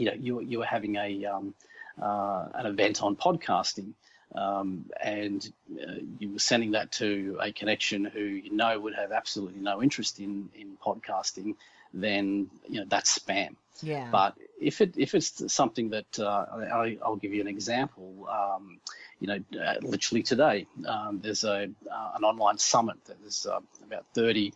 you 0.00 0.06
know 0.06 0.14
you 0.18 0.40
you 0.40 0.58
were 0.58 0.64
having 0.64 0.96
a 0.96 1.24
um, 1.26 1.54
uh, 2.00 2.46
an 2.54 2.66
event 2.66 3.02
on 3.02 3.16
podcasting 3.16 3.92
um, 4.34 4.86
and 5.02 5.52
uh, 5.72 5.94
you 6.18 6.32
were 6.32 6.38
sending 6.38 6.72
that 6.72 6.92
to 6.92 7.38
a 7.40 7.52
connection 7.52 8.04
who 8.04 8.20
you 8.20 8.52
know 8.52 8.78
would 8.78 8.94
have 8.94 9.12
absolutely 9.12 9.60
no 9.60 9.82
interest 9.82 10.20
in 10.20 10.48
in 10.54 10.76
podcasting, 10.84 11.56
then 11.92 12.48
you 12.68 12.80
know 12.80 12.86
that's 12.88 13.18
spam. 13.18 13.56
Yeah. 13.82 14.08
But 14.12 14.36
if 14.60 14.80
it 14.80 14.94
if 14.96 15.14
it's 15.14 15.52
something 15.52 15.90
that 15.90 16.18
uh, 16.18 16.46
I, 16.72 16.98
I'll 17.04 17.16
give 17.16 17.34
you 17.34 17.40
an 17.40 17.48
example. 17.48 18.28
Um, 18.30 18.78
you 19.18 19.26
know, 19.26 19.60
uh, 19.62 19.74
literally 19.82 20.22
today, 20.22 20.66
um, 20.86 21.20
there's 21.22 21.44
a 21.44 21.68
uh, 21.92 22.10
an 22.16 22.24
online 22.24 22.56
summit 22.56 22.96
that 23.04 23.20
there's 23.20 23.44
uh, 23.44 23.60
about 23.84 24.06
30 24.14 24.54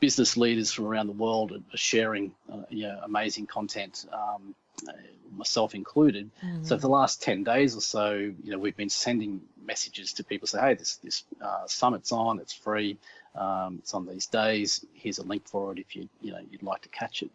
business 0.00 0.36
leaders 0.36 0.72
from 0.72 0.86
around 0.86 1.06
the 1.06 1.12
world 1.12 1.52
are 1.52 1.76
sharing, 1.76 2.32
uh, 2.52 2.62
you 2.70 2.88
know, 2.88 2.98
amazing 3.04 3.46
content. 3.46 4.06
Um, 4.12 4.56
myself 5.36 5.74
included. 5.74 6.30
So 6.62 6.76
for 6.76 6.80
the 6.82 6.88
last 6.88 7.22
10 7.22 7.44
days 7.44 7.76
or 7.76 7.80
so, 7.80 8.12
you 8.14 8.52
know, 8.52 8.58
we've 8.58 8.76
been 8.76 8.88
sending 8.90 9.40
messages 9.64 10.12
to 10.14 10.24
people 10.24 10.48
say, 10.48 10.60
hey, 10.60 10.74
this, 10.74 10.96
this 10.96 11.24
uh, 11.40 11.66
summit's 11.66 12.12
on, 12.12 12.40
it's 12.40 12.52
free, 12.52 12.98
um, 13.34 13.76
it's 13.78 13.94
on 13.94 14.06
these 14.06 14.26
days. 14.26 14.84
Here's 14.94 15.18
a 15.18 15.22
link 15.24 15.46
for 15.46 15.72
it 15.72 15.78
if 15.78 15.94
you, 15.94 16.08
you 16.20 16.32
know, 16.32 16.40
you'd 16.50 16.62
like 16.62 16.82
to 16.82 16.88
catch 16.88 17.22
it. 17.22 17.30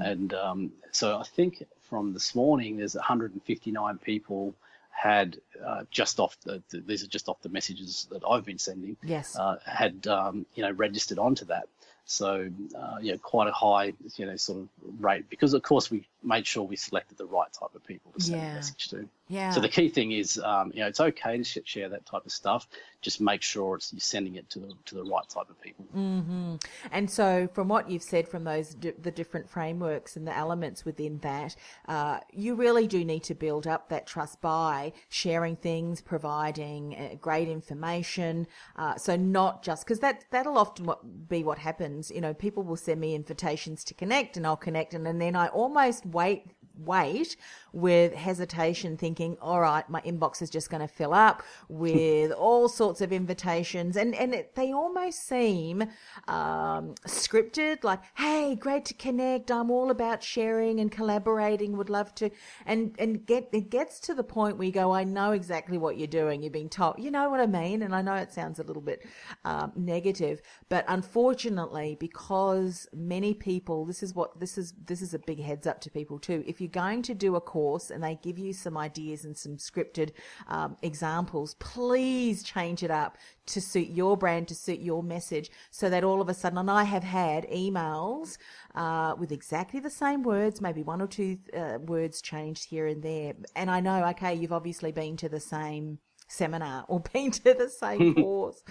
And 0.00 0.32
um, 0.34 0.72
so 0.92 1.18
I 1.18 1.24
think 1.24 1.64
from 1.88 2.12
this 2.12 2.34
morning, 2.34 2.76
there's 2.76 2.94
159 2.94 3.98
people 3.98 4.54
had 4.90 5.38
uh, 5.64 5.82
just 5.90 6.20
off 6.20 6.36
the, 6.44 6.62
the, 6.70 6.80
these 6.80 7.02
are 7.02 7.06
just 7.08 7.28
off 7.28 7.40
the 7.42 7.48
messages 7.48 8.06
that 8.10 8.22
I've 8.28 8.44
been 8.44 8.58
sending 8.58 8.96
Yes. 9.02 9.36
uh, 9.36 9.56
had 9.64 10.06
um, 10.06 10.46
you 10.54 10.62
know 10.62 10.72
registered 10.72 11.18
onto 11.18 11.46
that. 11.46 11.68
So 12.04 12.50
uh, 12.76 12.96
you 13.00 13.12
know 13.12 13.18
quite 13.18 13.48
a 13.48 13.52
high 13.52 13.92
you 14.16 14.26
know 14.26 14.36
sort 14.36 14.58
of 14.60 14.68
rate 14.98 15.30
because 15.30 15.54
of 15.54 15.62
course 15.62 15.90
we 15.90 16.06
made 16.22 16.46
sure 16.46 16.62
we 16.64 16.76
selected 16.76 17.18
the 17.18 17.26
right 17.26 17.52
type 17.52 17.74
of 17.74 17.84
people 17.84 18.12
to 18.12 18.22
send 18.22 18.40
Yeah. 18.40 18.48
the 18.48 18.54
message 18.56 18.88
to. 18.88 19.08
yeah. 19.28 19.50
So 19.52 19.60
the 19.60 19.68
key 19.68 19.88
thing 19.88 20.12
is 20.12 20.38
um, 20.38 20.70
you 20.74 20.80
know 20.80 20.86
it's 20.88 21.00
okay 21.00 21.38
to 21.38 21.44
sh- 21.44 21.58
share 21.64 21.88
that 21.88 22.04
type 22.06 22.26
of 22.26 22.32
stuff. 22.32 22.66
Just 23.00 23.20
make 23.20 23.40
sure 23.42 23.76
it's 23.76 23.92
you're 23.92 24.00
sending 24.00 24.34
it 24.36 24.50
to 24.50 24.58
the 24.58 24.72
to 24.86 24.94
the 24.94 25.04
right 25.04 25.26
type 25.28 25.48
of 25.48 25.60
people. 25.62 25.86
Mm-hmm. 25.96 26.56
And 26.92 27.10
so, 27.10 27.48
from 27.54 27.68
what 27.68 27.90
you've 27.90 28.02
said 28.02 28.28
from 28.28 28.44
those 28.44 28.76
the 28.80 29.10
different 29.10 29.48
frameworks 29.48 30.16
and 30.16 30.26
the 30.26 30.36
elements 30.36 30.84
within 30.84 31.18
that, 31.20 31.56
uh, 31.88 32.20
you 32.32 32.54
really 32.54 32.86
do 32.86 33.04
need 33.04 33.22
to 33.24 33.34
build 33.34 33.66
up 33.66 33.88
that 33.88 34.06
trust 34.06 34.40
by 34.42 34.92
sharing 35.08 35.56
things, 35.56 36.00
providing 36.02 36.94
uh, 36.94 37.14
great 37.20 37.48
information. 37.48 38.46
Uh, 38.76 38.96
so 38.96 39.16
not 39.16 39.62
just 39.62 39.84
because 39.84 40.00
that 40.00 40.24
that'll 40.30 40.58
often 40.58 40.88
be 41.28 41.42
what 41.42 41.58
happens. 41.58 42.10
You 42.10 42.20
know, 42.20 42.34
people 42.34 42.62
will 42.62 42.76
send 42.76 43.00
me 43.00 43.14
invitations 43.14 43.82
to 43.84 43.94
connect, 43.94 44.36
and 44.36 44.46
I'll 44.46 44.56
connect, 44.56 44.92
and, 44.94 45.06
and 45.06 45.20
then 45.20 45.34
I 45.36 45.46
almost 45.48 46.04
wait 46.12 46.44
wait 46.84 47.36
with 47.72 48.14
hesitation 48.14 48.96
thinking 48.96 49.36
all 49.40 49.60
right 49.60 49.88
my 49.88 50.00
inbox 50.02 50.42
is 50.42 50.50
just 50.50 50.70
going 50.70 50.80
to 50.80 50.88
fill 50.88 51.14
up 51.14 51.42
with 51.68 52.32
all 52.38 52.68
sorts 52.68 53.00
of 53.00 53.12
invitations. 53.12 53.96
And 53.96 54.14
and 54.14 54.34
it, 54.34 54.54
they 54.54 54.72
almost 54.72 55.26
seem 55.26 55.82
um, 56.28 56.94
scripted 57.06 57.84
like 57.84 58.00
hey 58.14 58.54
great 58.54 58.84
to 58.86 58.94
connect. 58.94 59.50
I'm 59.50 59.70
all 59.70 59.90
about 59.90 60.22
sharing 60.22 60.80
and 60.80 60.90
collaborating. 60.90 61.76
Would 61.76 61.90
love 61.90 62.14
to 62.16 62.30
and 62.66 62.94
and 62.98 63.26
get 63.26 63.48
it 63.52 63.70
gets 63.70 64.00
to 64.00 64.14
the 64.14 64.24
point 64.24 64.56
where 64.56 64.66
you 64.66 64.72
go 64.72 64.92
i 64.92 65.04
know 65.04 65.32
exactly 65.32 65.78
what 65.78 65.98
you're 65.98 66.06
doing. 66.06 66.42
You've 66.42 66.52
been 66.52 66.68
told 66.68 66.96
you 66.98 67.10
know 67.10 67.30
what 67.30 67.40
i 67.40 67.46
mean? 67.46 67.82
And 67.82 67.94
i 67.94 68.02
know 68.02 68.14
it 68.14 68.32
sounds 68.32 68.58
a 68.58 68.62
little 68.62 68.82
bit 68.82 69.06
um, 69.44 69.72
negative 69.76 70.42
but 70.68 70.84
unfortunately 70.88 71.96
because 71.98 72.88
many 72.92 73.34
people 73.34 73.84
this 73.84 74.02
is 74.02 74.14
what 74.14 74.38
this 74.38 74.58
is 74.58 74.74
this 74.86 75.02
is 75.02 75.14
a 75.14 75.18
big 75.18 75.40
heads 75.40 75.66
up 75.66 75.80
to 75.80 75.90
people 75.90 76.18
too. 76.18 76.42
If 76.46 76.60
you're 76.60 76.68
going 76.70 77.02
to 77.02 77.14
do 77.14 77.36
a 77.36 77.40
course 77.40 77.90
and 77.90 78.02
they 78.02 78.18
give 78.22 78.38
you 78.38 78.52
some 78.52 78.76
ideas 78.76 79.24
and 79.24 79.36
some 79.36 79.56
scripted 79.56 80.12
um, 80.48 80.76
examples 80.82 81.54
please 81.54 82.42
change 82.42 82.82
it 82.82 82.90
up 82.90 83.18
to 83.46 83.60
suit 83.60 83.88
your 83.88 84.16
brand 84.16 84.48
to 84.48 84.54
suit 84.54 84.80
your 84.80 85.02
message 85.02 85.50
so 85.70 85.90
that 85.90 86.04
all 86.04 86.20
of 86.20 86.28
a 86.28 86.34
sudden 86.34 86.58
and 86.58 86.70
i 86.70 86.84
have 86.84 87.04
had 87.04 87.48
emails 87.50 88.38
uh, 88.74 89.14
with 89.18 89.32
exactly 89.32 89.80
the 89.80 89.90
same 89.90 90.22
words 90.22 90.60
maybe 90.60 90.82
one 90.82 91.02
or 91.02 91.06
two 91.06 91.38
uh, 91.56 91.78
words 91.80 92.22
changed 92.22 92.64
here 92.64 92.86
and 92.86 93.02
there. 93.02 93.34
And 93.56 93.70
i 93.70 93.80
know 93.80 94.04
okay 94.08 94.34
you've 94.34 94.52
obviously 94.52 94.92
been 94.92 95.16
to 95.18 95.28
the 95.28 95.40
same 95.40 95.98
seminar 96.30 96.84
or 96.88 97.00
been 97.12 97.30
to 97.30 97.54
the 97.54 97.68
same 97.68 98.14
course. 98.22 98.62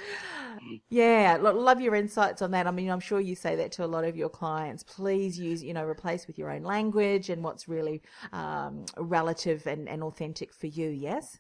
Yeah, 0.90 1.38
lo- 1.40 1.54
love 1.60 1.82
your 1.82 1.96
insights 1.96 2.42
on 2.42 2.52
that. 2.52 2.68
I 2.68 2.72
mean, 2.72 2.90
I'm 2.90 3.00
sure 3.00 3.20
you 3.20 3.36
say 3.36 3.56
that 3.58 3.72
to 3.74 3.86
a 3.86 3.88
lot 3.88 4.04
of 4.06 4.16
your 4.16 4.30
clients. 4.30 4.84
Please 4.84 5.38
use, 5.40 5.64
you 5.64 5.74
know, 5.74 5.84
replace 5.86 6.28
with 6.28 6.38
your 6.38 6.50
own 6.52 6.64
language 6.64 7.30
and 7.30 7.44
what's 7.44 7.68
really 7.68 8.02
um, 8.34 8.86
relative 8.98 9.66
and, 9.68 9.88
and 9.88 10.04
authentic 10.04 10.54
for 10.54 10.68
you. 10.68 10.90
Yes. 10.90 11.40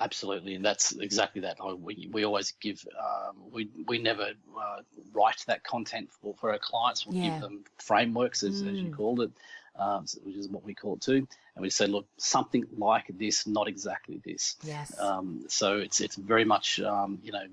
Absolutely, 0.00 0.56
and 0.56 0.64
that's 0.64 0.90
exactly 0.96 1.40
that. 1.42 1.56
I- 1.62 1.72
We, 1.72 2.08
we 2.10 2.24
always 2.24 2.52
give 2.60 2.84
um, 2.98 3.36
we 3.52 3.68
we 3.86 3.98
never 3.98 4.30
uh, 4.58 4.80
write 5.12 5.44
that 5.46 5.62
content 5.62 6.08
for, 6.20 6.34
for 6.34 6.50
our 6.50 6.58
clients. 6.58 7.06
We'll 7.06 7.14
Yeah. 7.16 7.30
give 7.34 7.40
them 7.42 7.64
frameworks, 7.78 8.42
as, 8.42 8.62
as 8.62 8.76
you 8.76 8.90
called 8.92 9.20
it, 9.20 9.30
um, 9.76 10.06
which 10.22 10.36
is 10.36 10.48
what 10.48 10.64
we 10.64 10.74
call 10.74 10.94
it 10.94 11.00
too. 11.00 11.26
And 11.54 11.62
we 11.62 11.70
say, 11.70 11.86
look, 11.86 12.06
something 12.16 12.64
like 12.76 13.06
this, 13.08 13.46
not 13.46 13.68
exactly 13.68 14.20
this. 14.24 14.56
Yes. 14.62 14.98
Um, 14.98 15.44
so 15.48 15.78
it's 15.78 16.00
it's 16.00 16.16
very 16.16 16.44
much 16.44 16.80
um, 16.80 17.18
you 17.22 17.32
know 17.32 17.44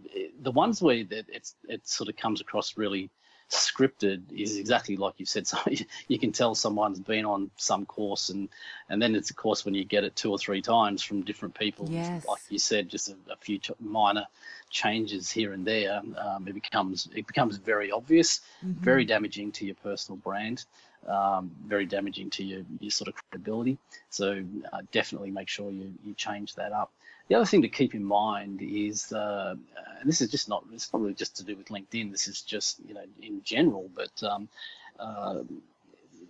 the 0.41 0.51
ones 0.51 0.81
where 0.81 0.97
it, 0.97 1.11
it's 1.11 1.55
it 1.67 1.87
sort 1.87 2.09
of 2.09 2.15
comes 2.15 2.41
across 2.41 2.77
really 2.77 3.09
scripted 3.51 4.31
is 4.31 4.57
exactly 4.57 4.95
like 4.97 5.15
you 5.17 5.25
said. 5.25 5.45
So 5.51 5.57
you 6.07 6.17
can 6.17 6.31
tell 6.31 6.55
someone's 6.55 6.99
been 6.99 7.25
on 7.25 7.51
some 7.57 7.85
course, 7.85 8.29
and 8.29 8.49
and 8.89 9.01
then 9.01 9.15
it's 9.15 9.29
of 9.29 9.35
course 9.35 9.65
when 9.65 9.73
you 9.73 9.83
get 9.83 10.03
it 10.03 10.15
two 10.15 10.31
or 10.31 10.37
three 10.37 10.61
times 10.61 11.03
from 11.03 11.23
different 11.23 11.55
people. 11.55 11.87
Yes. 11.89 12.25
Like 12.25 12.41
you 12.49 12.59
said, 12.59 12.89
just 12.89 13.09
a, 13.09 13.15
a 13.31 13.35
few 13.35 13.59
minor 13.79 14.25
changes 14.69 15.29
here 15.29 15.51
and 15.51 15.67
there, 15.67 16.01
um, 16.17 16.47
it 16.47 16.53
becomes 16.53 17.09
it 17.13 17.27
becomes 17.27 17.57
very 17.57 17.91
obvious, 17.91 18.39
mm-hmm. 18.65 18.83
very 18.83 19.05
damaging 19.05 19.51
to 19.53 19.65
your 19.65 19.75
personal 19.75 20.17
brand. 20.17 20.63
Um, 21.07 21.51
very 21.65 21.87
damaging 21.87 22.29
to 22.31 22.43
your, 22.43 22.61
your 22.79 22.91
sort 22.91 23.07
of 23.07 23.15
credibility. 23.15 23.79
So 24.11 24.43
uh, 24.71 24.81
definitely 24.91 25.31
make 25.31 25.49
sure 25.49 25.71
you, 25.71 25.93
you 26.05 26.13
change 26.13 26.53
that 26.55 26.71
up. 26.73 26.91
The 27.27 27.35
other 27.35 27.45
thing 27.45 27.63
to 27.63 27.69
keep 27.69 27.95
in 27.95 28.03
mind 28.03 28.61
is, 28.61 29.11
uh, 29.11 29.55
and 29.99 30.07
this 30.07 30.21
is 30.21 30.29
just 30.29 30.47
not, 30.47 30.63
it's 30.71 30.85
probably 30.85 31.15
just 31.15 31.37
to 31.37 31.43
do 31.43 31.55
with 31.55 31.69
LinkedIn. 31.69 32.11
This 32.11 32.27
is 32.27 32.41
just, 32.43 32.79
you 32.87 32.93
know, 32.93 33.03
in 33.21 33.41
general, 33.43 33.89
but 33.95 34.23
um, 34.23 34.47
uh, 34.99 35.39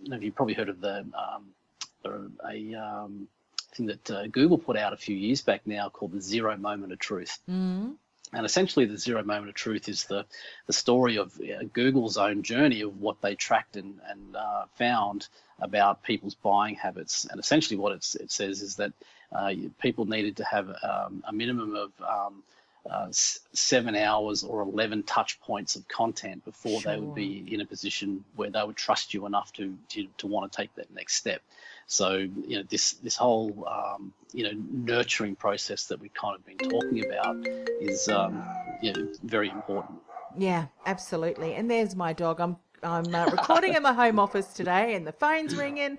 you've 0.04 0.34
probably 0.34 0.54
heard 0.54 0.70
of 0.70 0.80
the 0.80 1.04
um, 1.14 2.32
a 2.48 2.74
um, 2.74 3.28
thing 3.74 3.86
that 3.86 4.10
uh, 4.10 4.26
Google 4.28 4.58
put 4.58 4.76
out 4.76 4.92
a 4.92 4.96
few 4.96 5.16
years 5.16 5.42
back 5.42 5.66
now 5.66 5.88
called 5.88 6.12
the 6.12 6.20
zero 6.20 6.56
moment 6.56 6.92
of 6.92 6.98
truth. 6.98 7.38
Mm-hmm. 7.48 7.92
And 8.34 8.46
essentially, 8.46 8.86
the 8.86 8.96
zero 8.96 9.22
moment 9.22 9.50
of 9.50 9.54
truth 9.54 9.88
is 9.88 10.04
the, 10.04 10.24
the 10.66 10.72
story 10.72 11.16
of 11.16 11.38
uh, 11.38 11.64
Google's 11.72 12.16
own 12.16 12.42
journey 12.42 12.80
of 12.80 13.00
what 13.00 13.20
they 13.20 13.34
tracked 13.34 13.76
and, 13.76 14.00
and 14.08 14.36
uh, 14.36 14.64
found 14.76 15.28
about 15.60 16.02
people's 16.02 16.34
buying 16.34 16.74
habits. 16.74 17.26
And 17.30 17.38
essentially, 17.38 17.76
what 17.76 17.92
it 17.92 18.30
says 18.30 18.62
is 18.62 18.76
that 18.76 18.92
uh, 19.32 19.52
people 19.80 20.06
needed 20.06 20.38
to 20.38 20.44
have 20.44 20.68
um, 20.82 21.22
a 21.26 21.32
minimum 21.32 21.76
of 21.76 21.92
um, 22.00 22.42
uh, 22.90 23.06
seven 23.10 23.94
hours 23.94 24.42
or 24.42 24.62
11 24.62 25.04
touch 25.04 25.40
points 25.40 25.76
of 25.76 25.86
content 25.86 26.44
before 26.44 26.80
sure. 26.80 26.92
they 26.92 26.98
would 26.98 27.14
be 27.14 27.44
in 27.52 27.60
a 27.60 27.66
position 27.66 28.24
where 28.34 28.50
they 28.50 28.62
would 28.62 28.76
trust 28.76 29.14
you 29.14 29.26
enough 29.26 29.52
to, 29.52 29.76
to, 29.88 30.08
to 30.18 30.26
want 30.26 30.50
to 30.50 30.56
take 30.56 30.74
that 30.74 30.92
next 30.92 31.14
step. 31.14 31.42
So, 31.86 32.14
you 32.14 32.56
know, 32.58 32.62
this, 32.68 32.92
this 32.94 33.16
whole, 33.16 33.66
um, 33.68 34.12
you 34.32 34.44
know, 34.44 34.52
nurturing 34.70 35.36
process 35.36 35.86
that 35.86 36.00
we've 36.00 36.14
kind 36.14 36.34
of 36.34 36.44
been 36.46 36.58
talking 36.58 37.04
about 37.04 37.36
is, 37.80 38.08
um, 38.08 38.42
you 38.80 38.92
know, 38.92 39.08
very 39.24 39.50
important. 39.50 39.98
Yeah, 40.36 40.66
absolutely. 40.86 41.54
And 41.54 41.70
there's 41.70 41.94
my 41.94 42.12
dog. 42.12 42.40
I'm 42.40 42.56
I'm 42.84 43.14
uh, 43.14 43.26
recording 43.26 43.74
in 43.74 43.82
my 43.82 43.92
home 43.92 44.18
office 44.18 44.48
today, 44.48 44.96
and 44.96 45.06
the 45.06 45.12
phone's 45.12 45.54
ringing, 45.54 45.98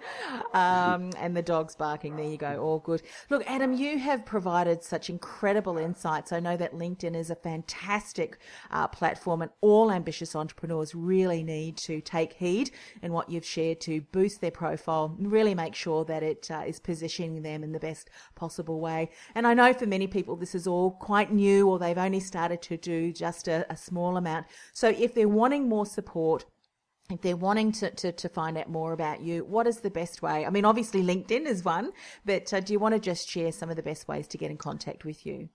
um, 0.54 1.12
and 1.18 1.36
the 1.36 1.42
dog's 1.42 1.78
barking. 1.78 2.18
There 2.18 2.26
you 2.26 2.36
go, 2.36 2.58
all 2.58 2.80
good. 2.80 3.04
Look, 3.30 3.44
Adam, 3.48 3.72
you 3.72 3.98
have 4.00 4.26
provided 4.26 4.84
such 4.84 5.10
incredible 5.10 5.78
insights. 5.78 6.34
I 6.34 6.42
know 6.42 6.58
that 6.58 6.74
LinkedIn 6.74 7.16
is 7.16 7.30
a 7.30 7.36
fantastic 7.36 8.38
uh, 8.70 8.90
platform, 8.90 9.42
and 9.42 9.52
all 9.62 9.92
ambitious 9.92 10.36
entrepreneurs 10.36 10.94
really 10.94 11.42
need 11.42 11.78
to 11.78 12.02
take 12.02 12.34
heed 12.34 12.72
in 13.02 13.14
what 13.14 13.30
you've 13.30 13.46
shared 13.46 13.80
to 13.82 14.02
boost 14.12 14.42
their 14.42 14.52
profile, 14.52 15.16
really 15.20 15.56
make 15.56 15.76
sure 15.76 16.04
that 16.04 16.22
it 16.22 16.52
uh, 16.52 16.64
is 16.68 16.82
positioning 16.82 17.44
them 17.44 17.64
in 17.64 17.72
the 17.72 17.80
best 17.80 18.10
possible 18.36 18.82
way. 18.82 19.10
And 19.36 19.48
I 19.48 19.54
know 19.54 19.72
for 19.72 19.86
many 19.86 20.08
people 20.08 20.36
this 20.36 20.54
is 20.54 20.68
all 20.68 20.92
quite 20.92 21.32
new, 21.32 21.70
or 21.70 21.80
they've 21.80 21.98
only 21.98 22.20
started 22.20 22.62
to 22.64 22.76
do 22.76 23.14
just 23.14 23.48
a, 23.48 23.66
a 23.72 23.78
small 23.78 24.18
amount. 24.18 24.48
So 24.74 24.90
if 24.90 25.14
they're 25.14 25.30
wanting 25.30 25.70
more 25.70 25.86
support 25.86 26.44
if 27.10 27.22
they're 27.22 27.38
wanting 27.38 27.72
to, 27.74 27.92
to, 27.92 28.12
to, 28.12 28.30
find 28.30 28.58
out 28.58 28.70
more 28.70 28.94
about 28.94 29.22
you, 29.22 29.44
what 29.44 29.68
is 29.68 29.82
the 29.82 29.90
best 29.90 30.22
way? 30.22 30.46
I 30.46 30.50
mean, 30.50 30.66
obviously 30.66 31.04
LinkedIn 31.04 31.46
is 31.46 31.64
one, 31.64 31.92
but 32.26 32.54
uh, 32.54 32.62
do 32.62 32.74
you 32.74 32.80
want 32.80 32.96
to 32.96 33.00
just 33.00 33.30
share 33.30 33.52
some 33.52 33.70
of 33.70 33.76
the 33.76 33.84
best 33.84 34.08
ways 34.08 34.28
to 34.30 34.38
get 34.38 34.52
in 34.52 34.58
contact 34.58 35.04
with 35.04 35.26
you? 35.26 35.50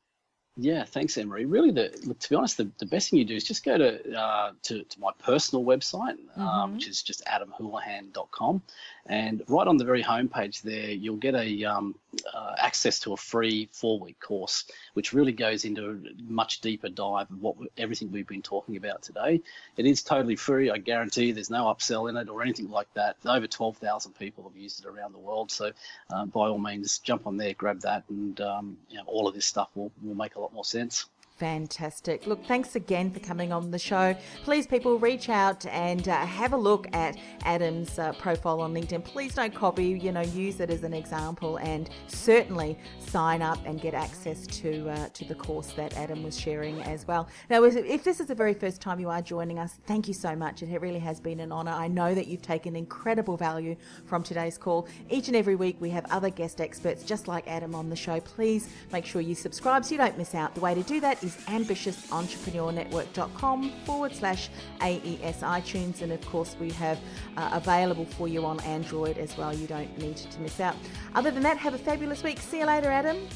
Yeah, 0.60 0.84
thanks, 0.84 1.16
Emery. 1.16 1.44
Really, 1.44 1.70
the 1.70 1.96
look, 2.04 2.18
to 2.18 2.30
be 2.30 2.34
honest, 2.34 2.56
the, 2.56 2.68
the 2.80 2.86
best 2.86 3.10
thing 3.10 3.20
you 3.20 3.24
do 3.24 3.36
is 3.36 3.44
just 3.44 3.64
go 3.64 3.78
to 3.78 4.18
uh, 4.18 4.50
to, 4.64 4.82
to, 4.82 5.00
my 5.00 5.12
personal 5.20 5.64
website, 5.64 6.16
um, 6.36 6.42
mm-hmm. 6.42 6.74
which 6.74 6.88
is 6.88 7.00
just 7.00 7.24
adamhoulahan.com, 7.26 8.62
and 9.08 9.42
right 9.48 9.66
on 9.66 9.78
the 9.78 9.84
very 9.84 10.02
homepage 10.02 10.60
there, 10.60 10.90
you'll 10.90 11.16
get 11.16 11.34
a 11.34 11.64
um, 11.64 11.94
uh, 12.32 12.54
access 12.58 13.00
to 13.00 13.14
a 13.14 13.16
free 13.16 13.68
four 13.72 13.98
week 13.98 14.20
course, 14.20 14.66
which 14.92 15.14
really 15.14 15.32
goes 15.32 15.64
into 15.64 15.90
a 15.90 16.22
much 16.30 16.60
deeper 16.60 16.90
dive 16.90 17.30
of 17.30 17.40
what 17.40 17.56
everything 17.78 18.12
we've 18.12 18.26
been 18.26 18.42
talking 18.42 18.76
about 18.76 19.02
today. 19.02 19.40
It 19.78 19.86
is 19.86 20.02
totally 20.02 20.36
free. 20.36 20.70
I 20.70 20.76
guarantee 20.76 21.32
there's 21.32 21.50
no 21.50 21.64
upsell 21.64 22.10
in 22.10 22.18
it 22.18 22.28
or 22.28 22.42
anything 22.42 22.70
like 22.70 22.92
that. 22.94 23.16
Over 23.24 23.46
12,000 23.46 24.12
people 24.12 24.44
have 24.44 24.56
used 24.56 24.84
it 24.84 24.88
around 24.88 25.14
the 25.14 25.18
world. 25.18 25.50
So 25.50 25.72
uh, 26.12 26.26
by 26.26 26.48
all 26.48 26.58
means, 26.58 26.98
jump 26.98 27.26
on 27.26 27.38
there, 27.38 27.54
grab 27.54 27.80
that, 27.80 28.04
and 28.10 28.38
um, 28.42 28.76
you 28.90 28.98
know, 28.98 29.04
all 29.06 29.26
of 29.26 29.34
this 29.34 29.46
stuff 29.46 29.70
will, 29.74 29.90
will 30.02 30.14
make 30.14 30.36
a 30.36 30.40
lot 30.40 30.52
more 30.52 30.64
sense. 30.64 31.06
Fantastic. 31.38 32.26
Look, 32.26 32.44
thanks 32.46 32.74
again 32.74 33.12
for 33.12 33.20
coming 33.20 33.52
on 33.52 33.70
the 33.70 33.78
show. 33.78 34.16
Please, 34.42 34.66
people, 34.66 34.98
reach 34.98 35.28
out 35.28 35.64
and 35.66 36.08
uh, 36.08 36.26
have 36.26 36.52
a 36.52 36.56
look 36.56 36.88
at 36.92 37.16
Adam's 37.44 37.96
uh, 37.96 38.12
profile 38.14 38.60
on 38.60 38.74
LinkedIn. 38.74 39.04
Please 39.04 39.36
don't 39.36 39.54
copy, 39.54 39.86
you 39.86 40.10
know, 40.10 40.22
use 40.22 40.58
it 40.58 40.68
as 40.68 40.82
an 40.82 40.92
example 40.92 41.58
and 41.58 41.90
certainly 42.08 42.76
sign 42.98 43.40
up 43.40 43.58
and 43.66 43.80
get 43.80 43.94
access 43.94 44.48
to 44.48 44.88
uh, 44.90 45.08
to 45.10 45.24
the 45.26 45.34
course 45.36 45.72
that 45.74 45.96
Adam 45.96 46.24
was 46.24 46.38
sharing 46.38 46.82
as 46.82 47.06
well. 47.06 47.28
Now, 47.48 47.62
if 47.62 48.02
this 48.02 48.18
is 48.18 48.26
the 48.26 48.34
very 48.34 48.54
first 48.54 48.80
time 48.80 48.98
you 48.98 49.08
are 49.08 49.22
joining 49.22 49.60
us, 49.60 49.78
thank 49.86 50.08
you 50.08 50.14
so 50.14 50.34
much. 50.34 50.62
It 50.64 50.80
really 50.80 50.98
has 50.98 51.20
been 51.20 51.38
an 51.38 51.52
honour. 51.52 51.70
I 51.70 51.86
know 51.86 52.16
that 52.16 52.26
you've 52.26 52.42
taken 52.42 52.74
incredible 52.74 53.36
value 53.36 53.76
from 54.06 54.24
today's 54.24 54.58
call. 54.58 54.88
Each 55.08 55.28
and 55.28 55.36
every 55.36 55.54
week, 55.54 55.76
we 55.78 55.90
have 55.90 56.04
other 56.10 56.30
guest 56.30 56.60
experts 56.60 57.04
just 57.04 57.28
like 57.28 57.46
Adam 57.46 57.76
on 57.76 57.88
the 57.88 57.96
show. 57.96 58.18
Please 58.20 58.68
make 58.92 59.06
sure 59.06 59.20
you 59.20 59.36
subscribe 59.36 59.84
so 59.84 59.92
you 59.92 59.98
don't 59.98 60.18
miss 60.18 60.34
out. 60.34 60.56
The 60.56 60.60
way 60.60 60.74
to 60.74 60.82
do 60.82 60.98
that 61.00 61.22
is 61.22 61.27
ambitiousentrepreneurnetwork.com 61.36 63.72
forward 63.84 64.14
slash 64.14 64.50
AES 64.80 65.42
iTunes. 65.42 66.02
And 66.02 66.12
of 66.12 66.24
course, 66.26 66.56
we 66.60 66.70
have 66.72 66.98
uh, 67.36 67.50
available 67.52 68.04
for 68.04 68.28
you 68.28 68.44
on 68.44 68.60
Android 68.60 69.18
as 69.18 69.36
well. 69.36 69.54
You 69.54 69.66
don't 69.66 69.96
need 69.98 70.16
to 70.16 70.40
miss 70.40 70.60
out. 70.60 70.76
Other 71.14 71.30
than 71.30 71.42
that, 71.42 71.58
have 71.58 71.74
a 71.74 71.78
fabulous 71.78 72.22
week. 72.22 72.40
See 72.40 72.60
you 72.60 72.66
later, 72.66 72.90
Adam. 72.90 73.28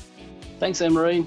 Thanks, 0.59 0.81
Emery. 0.81 1.26